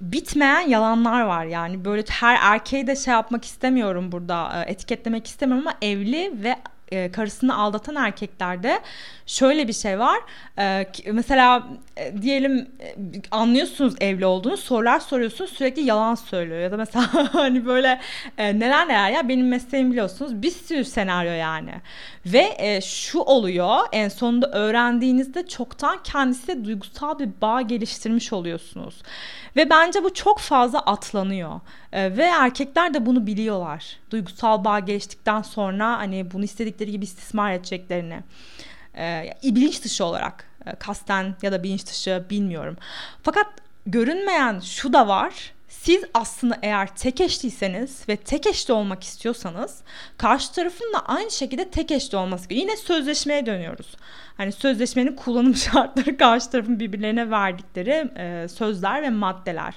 bitmeyen 0.00 0.68
yalanlar 0.68 1.20
var 1.20 1.44
yani 1.44 1.84
böyle 1.84 2.04
her 2.08 2.38
erkeği 2.52 2.86
de 2.86 2.96
şey 2.96 3.12
yapmak 3.12 3.44
istemiyorum 3.44 4.12
burada 4.12 4.64
etiketlemek 4.64 5.26
istemiyorum 5.26 5.66
ama 5.66 5.78
evli 5.82 6.32
ve 6.44 6.56
e, 6.90 7.12
karısını 7.12 7.56
aldatan 7.56 7.96
erkeklerde 7.96 8.80
şöyle 9.26 9.68
bir 9.68 9.72
şey 9.72 9.98
var. 9.98 10.18
E, 10.58 10.86
mesela 11.12 11.68
e, 11.96 12.22
diyelim 12.22 12.70
e, 12.80 12.94
anlıyorsunuz 13.30 13.94
evli 14.00 14.26
olduğunu 14.26 14.56
sorular 14.56 15.00
soruyorsunuz 15.00 15.50
sürekli 15.50 15.82
yalan 15.82 16.14
söylüyor 16.14 16.60
ya 16.60 16.72
da 16.72 16.76
mesela 16.76 17.08
hani 17.32 17.66
böyle 17.66 18.00
e, 18.38 18.58
neler 18.58 18.88
neler 18.88 19.10
ya 19.10 19.28
benim 19.28 19.48
mesleğim 19.48 19.90
biliyorsunuz 19.90 20.42
bir 20.42 20.50
sürü 20.50 20.84
senaryo 20.84 21.32
yani. 21.32 21.72
Ve 22.26 22.54
e, 22.58 22.80
şu 22.80 23.18
oluyor 23.18 23.78
en 23.92 24.08
sonunda 24.08 24.50
öğrendiğinizde 24.50 25.46
çoktan 25.46 26.02
kendisiyle 26.04 26.64
duygusal 26.64 27.18
bir 27.18 27.28
bağ 27.42 27.62
geliştirmiş 27.62 28.32
oluyorsunuz. 28.32 29.02
Ve 29.56 29.70
bence 29.70 30.04
bu 30.04 30.14
çok 30.14 30.38
fazla 30.38 30.78
atlanıyor. 30.78 31.60
E, 31.92 32.16
ve 32.16 32.22
erkekler 32.24 32.94
de 32.94 33.06
bunu 33.06 33.26
biliyorlar. 33.26 33.98
Duygusal 34.10 34.64
bağ 34.64 34.78
geliştikten 34.78 35.42
sonra 35.42 35.98
hani 35.98 36.30
bunu 36.30 36.44
istedikleri 36.80 36.90
gibi 36.90 37.04
istismar 37.04 37.52
edeceklerini. 37.52 38.20
E, 38.96 39.34
bilinç 39.42 39.82
dışı 39.84 40.04
olarak 40.04 40.44
e, 40.66 40.74
kasten 40.74 41.36
ya 41.42 41.52
da 41.52 41.62
bilinç 41.62 41.86
dışı 41.86 42.24
bilmiyorum. 42.30 42.76
Fakat 43.22 43.46
görünmeyen 43.86 44.60
şu 44.60 44.92
da 44.92 45.08
var. 45.08 45.52
Siz 45.68 46.04
aslında 46.14 46.58
eğer 46.62 46.96
tek 46.96 47.20
eşliyseniz 47.20 48.08
ve 48.08 48.16
tek 48.16 48.46
eşli 48.46 48.74
olmak 48.74 49.04
istiyorsanız 49.04 49.82
karşı 50.18 50.52
tarafın 50.52 50.92
da 50.94 51.06
aynı 51.06 51.30
şekilde 51.30 51.70
tek 51.70 51.90
eşli 51.90 52.16
olması 52.16 52.48
gerekiyor. 52.48 52.70
Yine 52.70 52.76
sözleşmeye 52.76 53.46
dönüyoruz. 53.46 53.96
Hani 54.36 54.52
sözleşmenin 54.52 55.16
kullanım 55.16 55.54
şartları 55.66 56.16
karşı 56.16 56.50
tarafın 56.50 56.80
birbirlerine 56.80 57.30
verdikleri 57.30 58.10
e, 58.16 58.48
sözler 58.48 59.02
ve 59.02 59.10
maddeler 59.10 59.74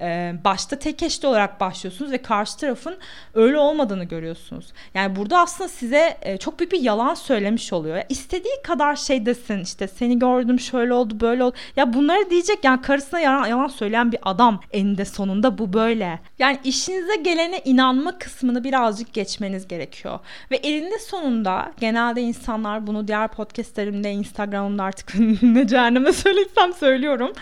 e, 0.00 0.34
başta 0.44 0.78
tek 0.78 1.02
eşli 1.02 1.28
olarak 1.28 1.60
başlıyorsunuz 1.60 2.12
ve 2.12 2.22
karşı 2.22 2.56
tarafın 2.56 2.96
öyle 3.34 3.58
olmadığını 3.58 4.04
görüyorsunuz. 4.04 4.66
Yani 4.94 5.16
burada 5.16 5.38
aslında 5.38 5.68
size 5.68 6.18
e, 6.22 6.36
çok 6.36 6.58
büyük 6.58 6.72
bir 6.72 6.80
yalan 6.80 7.14
söylemiş 7.14 7.72
oluyor. 7.72 8.02
İstediği 8.08 8.62
kadar 8.64 8.96
şey 8.96 9.26
desin 9.26 9.60
işte 9.60 9.88
seni 9.88 10.18
gördüm 10.18 10.60
şöyle 10.60 10.94
oldu 10.94 11.20
böyle 11.20 11.44
oldu. 11.44 11.56
Ya 11.76 11.94
bunları 11.94 12.30
diyecek 12.30 12.64
yani 12.64 12.82
karısına 12.82 13.20
yalan, 13.20 13.46
yalan 13.46 13.68
söyleyen 13.68 14.12
bir 14.12 14.18
adam 14.22 14.60
eninde 14.72 15.04
sonunda 15.04 15.58
bu 15.58 15.72
böyle. 15.72 16.20
Yani 16.38 16.58
işinize 16.64 17.16
gelene 17.16 17.60
inanma 17.64 18.18
kısmını 18.18 18.64
birazcık 18.64 19.12
geçmeniz 19.12 19.68
gerekiyor. 19.68 20.18
Ve 20.50 20.56
elinde 20.56 20.98
sonunda 20.98 21.72
genelde 21.80 22.20
insanlar 22.20 22.86
bunu 22.86 23.08
diğer 23.08 23.28
podcastlerimde 23.28 24.12
Instagram'da 24.12 24.82
artık 24.82 25.14
ne 25.42 25.66
cehenneme 25.66 26.12
söylesem 26.12 26.72
söylüyorum. 26.72 27.32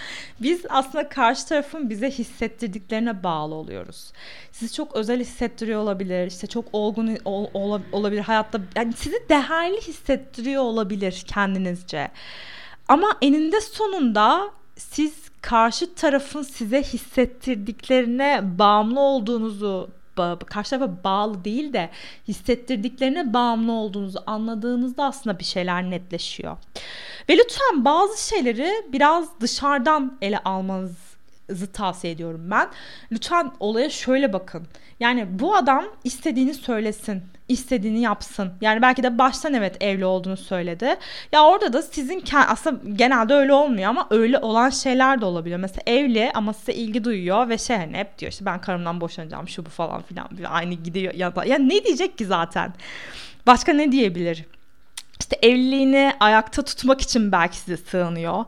Biz 0.40 0.62
aslında 0.68 1.08
karşı 1.08 1.48
tarafın 1.48 1.90
bize 1.90 2.10
hissettiği 2.10 2.43
hissettirdiklerine 2.44 3.22
bağlı 3.22 3.54
oluyoruz. 3.54 4.12
Sizi 4.52 4.74
çok 4.74 4.96
özel 4.96 5.20
hissettiriyor 5.20 5.80
olabilir, 5.80 6.26
işte 6.26 6.46
çok 6.46 6.64
olgun 6.72 7.18
ol, 7.24 7.46
ol, 7.54 7.80
olabilir 7.92 8.20
hayatta. 8.20 8.60
Yani 8.76 8.92
sizi 8.92 9.16
değerli 9.28 9.80
hissettiriyor 9.80 10.62
olabilir 10.62 11.24
kendinizce. 11.26 12.10
Ama 12.88 13.16
eninde 13.22 13.60
sonunda 13.60 14.50
siz 14.76 15.14
karşı 15.40 15.94
tarafın 15.94 16.42
size 16.42 16.82
hissettirdiklerine 16.82 18.58
bağımlı 18.58 19.00
olduğunuzu 19.00 19.90
karşı 20.46 20.70
tarafa 20.70 21.04
bağlı 21.04 21.44
değil 21.44 21.72
de 21.72 21.90
hissettirdiklerine 22.28 23.32
bağımlı 23.34 23.72
olduğunuzu 23.72 24.18
anladığınızda 24.26 25.04
aslında 25.04 25.38
bir 25.38 25.44
şeyler 25.44 25.90
netleşiyor. 25.90 26.56
Ve 27.28 27.38
lütfen 27.38 27.84
bazı 27.84 28.28
şeyleri 28.28 28.72
biraz 28.92 29.40
dışarıdan 29.40 30.18
ele 30.22 30.38
almanız 30.38 30.96
tavsiye 31.72 32.12
ediyorum 32.12 32.40
ben. 32.50 32.68
Lütfen 33.12 33.52
olaya 33.60 33.90
şöyle 33.90 34.32
bakın. 34.32 34.66
Yani 35.00 35.26
bu 35.38 35.56
adam 35.56 35.84
istediğini 36.04 36.54
söylesin, 36.54 37.22
istediğini 37.48 38.00
yapsın. 38.00 38.52
Yani 38.60 38.82
belki 38.82 39.02
de 39.02 39.18
baştan 39.18 39.54
evet 39.54 39.76
evli 39.82 40.04
olduğunu 40.04 40.36
söyledi. 40.36 40.96
Ya 41.32 41.44
orada 41.44 41.72
da 41.72 41.82
sizin 41.82 42.24
aslında 42.48 42.90
genelde 42.92 43.34
öyle 43.34 43.52
olmuyor 43.52 43.90
ama 43.90 44.06
öyle 44.10 44.38
olan 44.38 44.70
şeyler 44.70 45.20
de 45.20 45.24
olabiliyor. 45.24 45.58
Mesela 45.60 45.82
evli 45.86 46.30
ama 46.34 46.52
size 46.52 46.72
ilgi 46.72 47.04
duyuyor 47.04 47.48
ve 47.48 47.58
şey 47.58 47.76
hani 47.76 47.96
hep 47.96 48.18
diyor 48.18 48.32
işte 48.32 48.46
ben 48.46 48.60
karımdan 48.60 49.00
boşanacağım 49.00 49.48
şu 49.48 49.66
bu 49.66 49.70
falan 49.70 50.02
filan. 50.02 50.28
Aynı 50.48 50.74
gidiyor 50.74 51.14
ya 51.14 51.36
da 51.36 51.44
ya 51.44 51.58
ne 51.58 51.84
diyecek 51.84 52.18
ki 52.18 52.26
zaten? 52.26 52.74
Başka 53.46 53.72
ne 53.72 53.92
diyebilir? 53.92 54.44
İşte 55.20 55.38
evliliğini 55.42 56.12
ayakta 56.20 56.62
tutmak 56.62 57.00
için 57.00 57.32
belki 57.32 57.56
size 57.56 57.76
sığınıyor. 57.76 58.44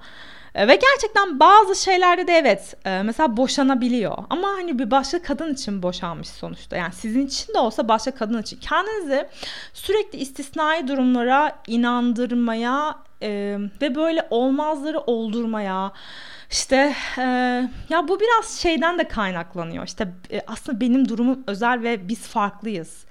E, 0.57 0.69
ve 0.69 0.75
gerçekten 0.75 1.41
bazı 1.41 1.83
şeylerde 1.83 2.27
de 2.27 2.33
evet 2.33 2.77
e, 2.85 3.03
mesela 3.03 3.37
boşanabiliyor. 3.37 4.19
Ama 4.31 4.49
hani 4.49 4.79
bir 4.79 4.91
başka 4.91 5.23
kadın 5.23 5.55
için 5.55 5.83
boşanmış 5.83 6.29
sonuçta. 6.29 6.77
Yani 6.77 6.93
sizin 6.93 7.27
için 7.27 7.55
de 7.55 7.59
olsa 7.59 7.89
başka 7.89 8.11
kadın 8.11 8.43
için. 8.43 8.61
Kendinizi 8.61 9.29
sürekli 9.73 10.19
istisnai 10.19 10.89
durumlara 10.89 11.59
inandırmaya 11.67 12.99
e, 13.23 13.59
ve 13.83 13.95
böyle 13.95 14.27
olmazları 14.31 15.01
oldurmaya 15.01 15.93
işte 16.51 16.95
e, 17.19 17.23
ya 17.89 18.09
bu 18.09 18.21
biraz 18.21 18.59
şeyden 18.59 18.99
de 18.99 19.09
kaynaklanıyor. 19.09 19.87
İşte 19.87 20.09
e, 20.33 20.41
aslında 20.47 20.81
benim 20.81 21.09
durumum 21.09 21.45
özel 21.47 21.83
ve 21.83 22.09
biz 22.09 22.21
farklıyız. 22.21 23.05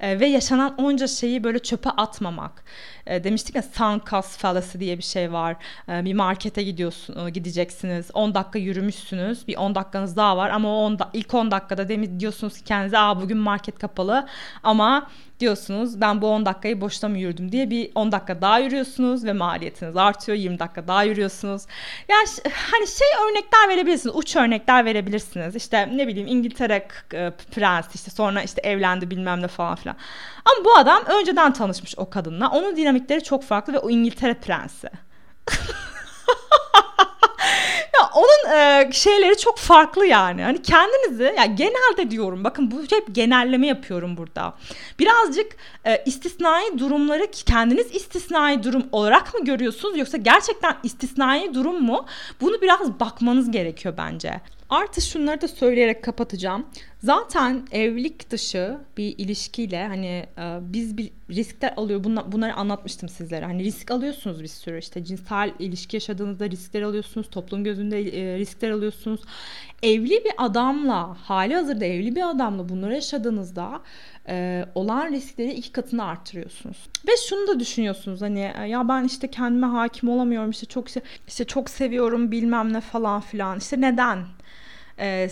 E, 0.00 0.20
ve 0.20 0.26
yaşanan 0.26 0.74
onca 0.78 1.06
şeyi 1.06 1.44
böyle 1.44 1.58
çöpe 1.58 1.90
atmamak. 1.90 2.64
E, 3.06 3.24
demiştik 3.24 3.54
ya 3.54 3.62
sunk 3.62 4.06
cost 4.06 4.38
fallacy 4.38 4.78
diye 4.78 4.98
bir 4.98 5.02
şey 5.02 5.32
var. 5.32 5.56
E, 5.88 6.04
bir 6.04 6.14
markete 6.14 6.62
gidiyorsun, 6.62 7.26
e, 7.26 7.30
gideceksiniz. 7.30 8.10
10 8.14 8.34
dakika 8.34 8.58
yürümüşsünüz. 8.58 9.48
Bir 9.48 9.56
10 9.56 9.74
dakikanız 9.74 10.16
daha 10.16 10.36
var 10.36 10.50
ama 10.50 10.68
o 10.68 10.84
10 10.84 10.98
da, 10.98 11.10
ilk 11.12 11.34
10 11.34 11.50
dakikada 11.50 11.88
demi 11.88 12.20
diyorsunuz 12.20 12.58
ki 12.58 12.64
kendinize 12.64 12.98
aa 12.98 13.20
bugün 13.20 13.38
market 13.38 13.78
kapalı 13.78 14.26
ama 14.62 15.06
diyorsunuz 15.42 16.00
ben 16.00 16.22
bu 16.22 16.26
10 16.28 16.46
dakikayı 16.46 16.80
boşta 16.80 17.08
mı 17.08 17.18
yürüdüm 17.18 17.52
diye 17.52 17.70
bir 17.70 17.90
10 17.94 18.12
dakika 18.12 18.40
daha 18.40 18.58
yürüyorsunuz 18.58 19.24
ve 19.24 19.32
maliyetiniz 19.32 19.96
artıyor 19.96 20.38
20 20.38 20.58
dakika 20.58 20.88
daha 20.88 21.04
yürüyorsunuz. 21.04 21.62
Yani 22.08 22.26
hani 22.70 22.86
şey 22.86 23.08
örnekler 23.28 23.68
verebilirsiniz 23.68 24.16
uç 24.16 24.36
örnekler 24.36 24.84
verebilirsiniz 24.84 25.56
işte 25.56 25.96
ne 25.96 26.06
bileyim 26.06 26.28
İngiltere 26.28 26.88
e, 27.14 27.30
prens 27.30 27.94
işte 27.94 28.10
sonra 28.10 28.42
işte 28.42 28.60
evlendi 28.64 29.10
bilmem 29.10 29.42
ne 29.42 29.48
falan 29.48 29.76
filan. 29.76 29.96
Ama 30.44 30.64
bu 30.64 30.74
adam 30.74 31.04
önceden 31.04 31.52
tanışmış 31.52 31.94
o 31.96 32.10
kadınla 32.10 32.50
onun 32.50 32.76
dinamikleri 32.76 33.24
çok 33.24 33.44
farklı 33.44 33.72
ve 33.72 33.78
o 33.78 33.90
İngiltere 33.90 34.34
prensi. 34.34 34.90
ya 37.94 38.10
onun 38.14 38.56
e, 38.56 38.92
şeyleri 38.92 39.38
çok 39.38 39.58
farklı 39.58 40.06
yani. 40.06 40.42
Hani 40.42 40.62
kendinizi 40.62 41.22
ya 41.22 41.32
yani 41.32 41.56
genelde 41.56 42.10
diyorum 42.10 42.44
bakın 42.44 42.70
bu 42.70 42.82
hep 42.82 43.14
genelleme 43.14 43.66
yapıyorum 43.66 44.16
burada. 44.16 44.54
Birazcık 44.98 45.56
e, 45.84 46.02
istisnai 46.06 46.78
durumları 46.78 47.26
kendiniz 47.30 47.94
istisnai 47.94 48.62
durum 48.62 48.86
olarak 48.92 49.34
mı 49.34 49.44
görüyorsunuz 49.44 49.98
yoksa 49.98 50.16
gerçekten 50.16 50.76
istisnai 50.82 51.54
durum 51.54 51.82
mu? 51.82 52.06
Bunu 52.40 52.62
biraz 52.62 53.00
bakmanız 53.00 53.50
gerekiyor 53.50 53.94
bence. 53.98 54.40
Artı 54.72 55.00
şunları 55.00 55.40
da 55.40 55.48
söyleyerek 55.48 56.04
kapatacağım. 56.04 56.66
Zaten 56.98 57.66
evlilik 57.72 58.30
dışı 58.30 58.78
bir 58.96 59.18
ilişkiyle 59.18 59.86
hani 59.86 60.26
e, 60.38 60.58
biz 60.60 60.96
bir 60.96 61.10
riskler 61.30 61.74
alıyor. 61.76 62.04
Bunlar, 62.04 62.32
bunları 62.32 62.54
anlatmıştım 62.54 63.08
sizlere. 63.08 63.44
Hani 63.44 63.64
risk 63.64 63.90
alıyorsunuz 63.90 64.42
bir 64.42 64.48
sürü. 64.48 64.78
İşte 64.78 65.04
cinsel 65.04 65.52
ilişki 65.58 65.96
yaşadığınızda 65.96 66.50
riskler 66.50 66.82
alıyorsunuz. 66.82 67.30
Toplum 67.30 67.64
gözünde 67.64 68.00
e, 68.00 68.38
riskler 68.38 68.70
alıyorsunuz. 68.70 69.20
Evli 69.82 70.24
bir 70.24 70.32
adamla, 70.38 71.16
hali 71.22 71.54
hazırda 71.54 71.84
evli 71.84 72.16
bir 72.16 72.30
adamla 72.30 72.68
bunları 72.68 72.94
yaşadığınızda 72.94 73.80
e, 74.28 74.64
olan 74.74 75.12
riskleri 75.12 75.52
iki 75.52 75.72
katını 75.72 76.04
arttırıyorsunuz. 76.04 76.76
Ve 77.08 77.12
şunu 77.28 77.48
da 77.48 77.60
düşünüyorsunuz 77.60 78.20
hani 78.20 78.52
ya 78.68 78.88
ben 78.88 79.04
işte 79.04 79.30
kendime 79.30 79.66
hakim 79.66 80.08
olamıyorum 80.08 80.50
işte 80.50 80.66
çok 80.66 80.86
işte 81.28 81.44
çok 81.44 81.70
seviyorum 81.70 82.30
bilmem 82.30 82.72
ne 82.72 82.80
falan 82.80 83.20
filan. 83.20 83.58
İşte 83.58 83.80
neden? 83.80 84.18
Ee, 84.98 85.30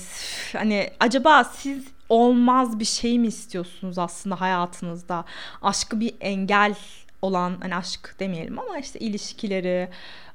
hani 0.53 0.91
acaba 1.01 1.45
siz 1.45 1.85
olmaz 2.09 2.79
bir 2.79 2.85
şey 2.85 3.19
mi 3.19 3.27
istiyorsunuz 3.27 3.99
aslında 3.99 4.41
hayatınızda? 4.41 5.25
Aşkı 5.63 6.01
bir 6.01 6.15
engel 6.21 6.75
olan 7.23 7.57
hani 7.61 7.77
aşk 7.77 8.17
demeyelim 8.21 8.59
ama 8.59 8.79
işte 8.79 8.99
ilişkileri, 8.99 9.89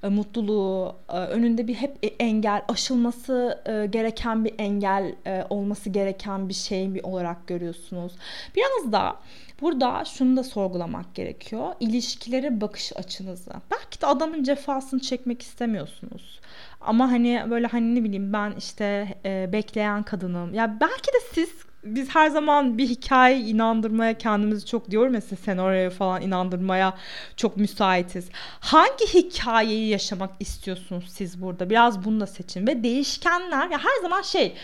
e, 0.03 0.09
mutluluğu 0.09 0.95
e, 1.09 1.17
önünde 1.17 1.67
bir 1.67 1.73
hep 1.73 1.97
engel, 2.19 2.61
aşılması 2.67 3.63
e, 3.65 3.85
gereken 3.85 4.45
bir 4.45 4.53
engel 4.59 5.15
olması 5.49 5.89
gereken 5.89 6.49
bir 6.49 6.53
şey 6.53 6.87
mi 6.87 6.99
olarak 7.03 7.47
görüyorsunuz. 7.47 8.13
Biraz 8.55 8.91
da 8.91 9.15
burada 9.61 10.05
şunu 10.05 10.37
da 10.37 10.43
sorgulamak 10.43 11.15
gerekiyor. 11.15 11.73
İlişkilere 11.79 12.61
bakış 12.61 12.97
açınızı. 12.97 13.51
Belki 13.71 14.01
de 14.01 14.05
adamın 14.07 14.43
cefasını 14.43 14.99
çekmek 14.99 15.41
istemiyorsunuz. 15.41 16.39
Ama 16.85 17.11
hani 17.11 17.45
böyle 17.49 17.67
hani 17.67 17.95
ne 17.95 18.03
bileyim 18.03 18.33
ben 18.33 18.53
işte 18.57 19.17
bekleyen 19.53 20.03
kadınım. 20.03 20.53
Ya 20.53 20.77
belki 20.81 21.07
de 21.07 21.19
siz 21.33 21.49
biz 21.83 22.15
her 22.15 22.29
zaman 22.29 22.77
bir 22.77 22.89
hikaye 22.89 23.39
inandırmaya 23.39 24.17
kendimizi 24.17 24.65
çok 24.65 24.91
diyorum 24.91 25.13
ya 25.13 25.21
senaryoya 25.21 25.89
falan 25.89 26.21
inandırmaya 26.21 26.93
çok 27.37 27.57
müsaitiz. 27.57 28.29
Hangi 28.59 29.13
hikayeyi 29.13 29.87
yaşamak 29.89 30.29
istiyorsunuz 30.39 31.05
siz 31.09 31.41
burada? 31.41 31.69
Biraz 31.69 32.05
bunu 32.05 32.19
da 32.19 32.27
seçin 32.27 32.67
ve 32.67 32.83
değişkenler 32.83 33.69
ya 33.69 33.77
her 33.77 34.01
zaman 34.01 34.21
şey 34.21 34.55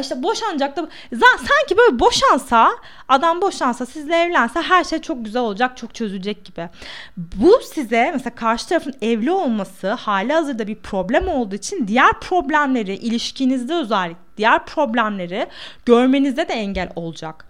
işte 0.00 0.22
boşanacak 0.22 0.76
da 0.76 0.88
sanki 1.20 1.76
böyle 1.76 1.98
boşansa 1.98 2.70
adam 3.08 3.42
boşansa 3.42 3.86
sizle 3.86 4.16
evlense 4.16 4.60
her 4.60 4.84
şey 4.84 4.98
çok 4.98 5.24
güzel 5.24 5.42
olacak 5.42 5.76
çok 5.76 5.94
çözülecek 5.94 6.44
gibi. 6.44 6.68
Bu 7.16 7.60
size 7.74 8.10
mesela 8.12 8.34
karşı 8.34 8.68
tarafın 8.68 8.94
evli 9.02 9.30
olması 9.30 9.90
hali 9.90 10.32
hazırda 10.32 10.66
bir 10.66 10.76
problem 10.76 11.28
olduğu 11.28 11.54
için 11.54 11.88
diğer 11.88 12.20
problemleri 12.20 12.94
ilişkinizde 12.94 13.74
özellikle 13.74 14.22
diğer 14.36 14.66
problemleri 14.66 15.46
görmenizde 15.86 16.48
de 16.48 16.52
engel 16.52 16.90
olacak. 16.96 17.46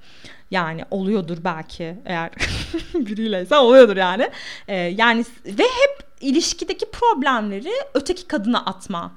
Yani 0.51 0.85
oluyordur 0.91 1.39
belki 1.45 1.97
eğer 2.05 2.31
biriyleyse 2.95 3.57
oluyordur 3.57 3.97
yani. 3.97 4.31
Ee, 4.69 4.77
yani 4.77 5.25
ve 5.47 5.63
hep 5.63 6.07
ilişkideki 6.21 6.87
problemleri 6.91 7.73
öteki 7.95 8.27
kadına 8.27 8.65
atma 8.65 9.13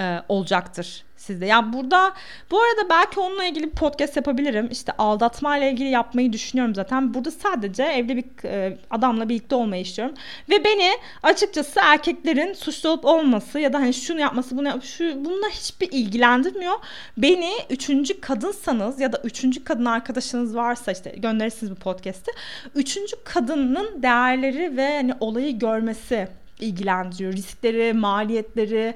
e, 0.00 0.22
olacaktır 0.28 1.04
sizde. 1.26 1.46
Yani 1.46 1.72
burada 1.72 2.12
bu 2.50 2.60
arada 2.60 2.88
belki 2.90 3.20
onunla 3.20 3.44
ilgili 3.44 3.70
podcast 3.70 4.16
yapabilirim. 4.16 4.68
İşte 4.70 4.92
aldatma 4.98 5.58
ile 5.58 5.70
ilgili 5.70 5.88
yapmayı 5.88 6.32
düşünüyorum 6.32 6.74
zaten. 6.74 7.14
Burada 7.14 7.30
sadece 7.30 7.82
evli 7.82 8.16
bir 8.16 8.48
e, 8.48 8.78
adamla 8.90 9.28
birlikte 9.28 9.54
olmayı 9.54 9.82
istiyorum. 9.82 10.14
Ve 10.50 10.64
beni 10.64 10.90
açıkçası 11.22 11.80
erkeklerin 11.82 12.52
suçlu 12.52 12.88
olup 12.88 13.04
olması 13.04 13.60
ya 13.60 13.72
da 13.72 13.78
hani 13.78 13.94
şunu 13.94 14.20
yapması 14.20 14.56
bunu 14.56 14.68
yap 14.68 14.84
şu 14.84 15.24
bununla 15.24 15.48
hiçbir 15.48 15.92
ilgilendirmiyor. 15.92 16.74
Beni 17.16 17.52
üçüncü 17.70 18.20
kadınsanız 18.20 19.00
ya 19.00 19.12
da 19.12 19.20
üçüncü 19.24 19.64
kadın 19.64 19.84
arkadaşınız 19.84 20.56
varsa 20.56 20.92
işte 20.92 21.10
gönderirsiniz 21.10 21.70
bu 21.72 21.76
podcast'i. 21.76 22.32
Üçüncü 22.74 23.16
kadının 23.24 24.02
değerleri 24.02 24.76
ve 24.76 24.96
hani 24.96 25.14
olayı 25.20 25.58
görmesi 25.58 26.28
ilgilendiriyor. 26.60 27.32
Riskleri, 27.32 27.92
maliyetleri 27.92 28.94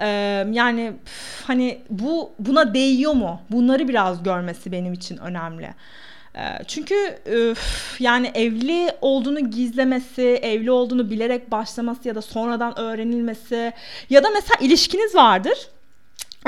e, 0.00 0.08
yani 0.52 0.92
pf, 1.04 1.44
hani 1.44 1.82
bu 1.90 2.32
buna 2.38 2.74
değiyor 2.74 3.12
mu? 3.12 3.40
Bunları 3.50 3.88
biraz 3.88 4.22
görmesi 4.22 4.72
benim 4.72 4.92
için 4.92 5.16
önemli. 5.16 5.74
Çünkü 6.66 7.18
yani 7.98 8.30
evli 8.34 8.92
olduğunu 9.00 9.50
gizlemesi, 9.50 10.22
evli 10.22 10.70
olduğunu 10.70 11.10
bilerek 11.10 11.50
başlaması 11.50 12.08
ya 12.08 12.14
da 12.14 12.22
sonradan 12.22 12.78
öğrenilmesi 12.78 13.72
ya 14.10 14.24
da 14.24 14.28
mesela 14.30 14.56
ilişkiniz 14.60 15.14
vardır 15.14 15.68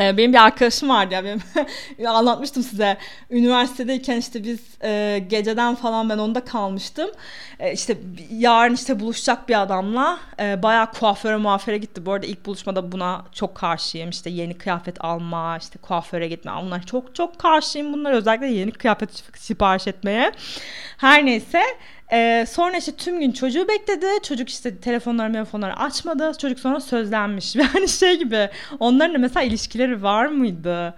benim 0.01 0.33
bir 0.33 0.45
arkadaşım 0.45 0.89
vardı 0.89 1.15
ya 1.15 1.25
benim 1.25 1.41
anlatmıştım 2.07 2.63
size. 2.63 2.97
Üniversitedeyken 3.31 4.17
işte 4.17 4.45
biz 4.45 4.61
e, 4.83 5.19
geceden 5.29 5.75
falan 5.75 6.09
ben 6.09 6.19
onda 6.19 6.45
kalmıştım. 6.45 7.11
E, 7.59 7.73
işte 7.73 7.99
yarın 8.31 8.75
işte 8.75 9.01
buluşacak 9.01 9.49
bir 9.49 9.63
adamla 9.63 10.19
e, 10.41 10.63
bayağı 10.63 10.93
kuaföre 10.93 11.37
muaföre 11.37 11.79
gitti 11.79 12.07
bu 12.07 12.13
arada 12.13 12.27
ilk 12.27 12.47
buluşmada 12.47 12.93
buna 12.93 13.25
çok 13.33 13.55
karşıyım. 13.55 14.11
İşte 14.11 14.31
yeni 14.31 14.59
kıyafet 14.59 15.05
alma 15.05 15.57
işte 15.57 15.79
kuaföre 15.79 16.29
gitme. 16.29 16.53
Bunlar 16.63 16.87
çok 16.87 17.15
çok 17.15 17.39
karşıyım 17.39 17.93
bunlar 17.93 18.13
özellikle 18.13 18.47
yeni 18.47 18.73
kıyafet 18.73 19.25
sipariş 19.37 19.87
etmeye. 19.87 20.33
Her 20.97 21.27
neyse 21.27 21.63
ee, 22.13 22.47
sonra 22.49 22.77
işte 22.77 22.93
tüm 22.93 23.21
gün 23.21 23.33
çocuğu 23.33 23.69
bekledi. 23.69 24.07
Çocuk 24.23 24.49
işte 24.49 24.77
telefonları 24.77 25.33
telefonları 25.33 25.77
açmadı. 25.77 26.33
Çocuk 26.39 26.61
sonra 26.61 26.81
sözlenmiş. 26.81 27.57
Yani 27.61 27.89
şey 27.89 28.19
gibi 28.19 28.49
onların 28.81 29.15
da 29.15 29.19
mesela 29.19 29.43
ilişkileri 29.43 30.03
var 30.03 30.27
mıydı? 30.27 30.95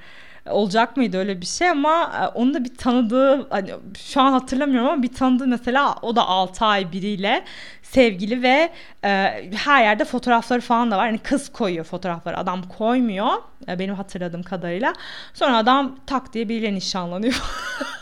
olacak 0.50 0.96
mıydı 0.96 1.18
öyle 1.18 1.40
bir 1.40 1.46
şey 1.46 1.70
ama 1.70 2.12
e, 2.22 2.26
onu 2.38 2.54
da 2.54 2.64
bir 2.64 2.76
tanıdığı 2.76 3.48
hani 3.50 3.70
şu 3.98 4.20
an 4.20 4.32
hatırlamıyorum 4.32 4.88
ama 4.88 5.02
bir 5.02 5.12
tanıdığı 5.12 5.46
mesela 5.46 5.94
o 6.02 6.16
da 6.16 6.26
6 6.26 6.64
ay 6.64 6.92
biriyle 6.92 7.44
sevgili 7.82 8.42
ve 8.42 8.72
e, 9.04 9.10
her 9.56 9.82
yerde 9.82 10.04
fotoğrafları 10.04 10.60
falan 10.60 10.90
da 10.90 10.98
var. 10.98 11.06
Yani 11.06 11.18
kız 11.18 11.52
koyuyor 11.52 11.84
fotoğrafları 11.84 12.38
adam 12.38 12.62
koymuyor 12.62 13.30
e, 13.68 13.78
benim 13.78 13.94
hatırladığım 13.94 14.42
kadarıyla. 14.42 14.92
Sonra 15.34 15.56
adam 15.56 15.96
tak 16.06 16.32
diye 16.32 16.48
biriyle 16.48 16.74
nişanlanıyor. 16.74 17.42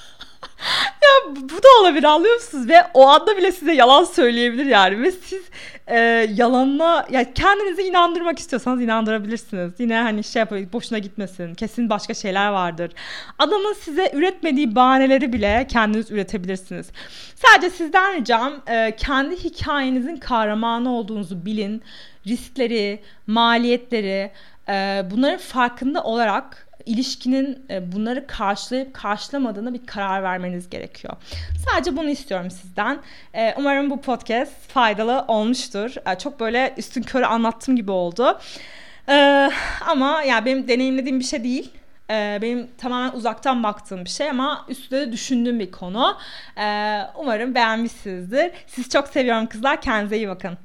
ya 1.03 1.35
bu 1.37 1.62
da 1.62 1.68
olabilir 1.81 2.05
anlıyor 2.05 2.35
musunuz? 2.35 2.68
Ve 2.68 2.83
o 2.94 3.09
anda 3.09 3.37
bile 3.37 3.53
size 3.53 3.73
yalan 3.73 4.05
söyleyebilir 4.05 4.66
yani. 4.66 5.03
Ve 5.03 5.11
siz 5.12 5.42
e, 5.87 5.99
yalanla 6.35 7.07
ya 7.11 7.35
kendinizi 7.35 7.83
inandırmak 7.83 8.38
istiyorsanız 8.38 8.83
inandırabilirsiniz. 8.83 9.73
Yine 9.79 9.96
hani 9.96 10.25
şey 10.25 10.40
yapayım 10.40 10.70
boşuna 10.73 10.99
gitmesin. 10.99 11.55
Kesin 11.55 11.90
başka 11.90 12.14
şeyler 12.14 12.49
vardır. 12.49 12.92
Adamın 13.38 13.73
size 13.73 14.11
üretmediği 14.14 14.75
bahaneleri 14.75 15.33
bile 15.33 15.66
kendiniz 15.70 16.11
üretebilirsiniz. 16.11 16.87
Sadece 17.35 17.70
sizden 17.70 18.16
ricam 18.16 18.53
e, 18.66 18.96
kendi 18.96 19.37
hikayenizin 19.44 20.16
kahramanı 20.16 20.92
olduğunuzu 20.92 21.46
bilin. 21.46 21.83
Riskleri, 22.27 23.03
maliyetleri, 23.27 24.31
e, 24.68 25.05
bunların 25.11 25.38
farkında 25.38 26.03
olarak 26.03 26.69
ilişkinin 26.87 27.66
e, 27.71 27.93
bunları 27.93 28.27
karşılayıp 28.27 28.95
karşılamadığına 28.95 29.75
bir 29.75 29.87
karar 29.87 30.23
vermeniz 30.23 30.71
gerekiyor. 30.71 31.16
Sadece 31.69 31.97
bunu 31.97 32.11
istiyorum 32.11 32.51
sizden. 32.51 32.99
E, 33.35 33.55
umarım 33.59 33.90
bu 33.90 34.01
podcast 34.01 34.53
faydalı 34.69 35.25
olmuştur. 35.29 35.95
E, 36.07 36.19
çok 36.19 36.40
böyle 36.40 36.75
üstün 36.77 37.03
körü 37.03 37.25
anlattığım 37.25 37.77
gibi 37.77 37.90
oldu. 37.90 38.38
Ama 39.87 40.23
yani 40.23 40.45
benim 40.45 40.69
deneyimlediğim 40.69 41.21
bir 41.21 41.25
şey 41.25 41.45
değil 41.45 41.73
benim 42.43 42.71
tamamen 42.79 43.16
uzaktan 43.16 43.62
baktığım 43.62 44.05
bir 44.05 44.11
şey 44.11 44.31
ama 44.31 44.66
üstüne 44.69 45.01
de 45.01 45.12
düşündüğüm 45.12 45.61
bir 45.61 45.71
konu. 45.71 46.16
Umarım 47.16 47.55
beğenmişsinizdir. 47.55 48.51
Sizi 48.66 48.88
çok 48.88 49.09
seviyorum 49.09 49.47
kızlar. 49.47 49.81
Kendinize 49.81 50.16
iyi 50.16 50.29
bakın. 50.29 50.59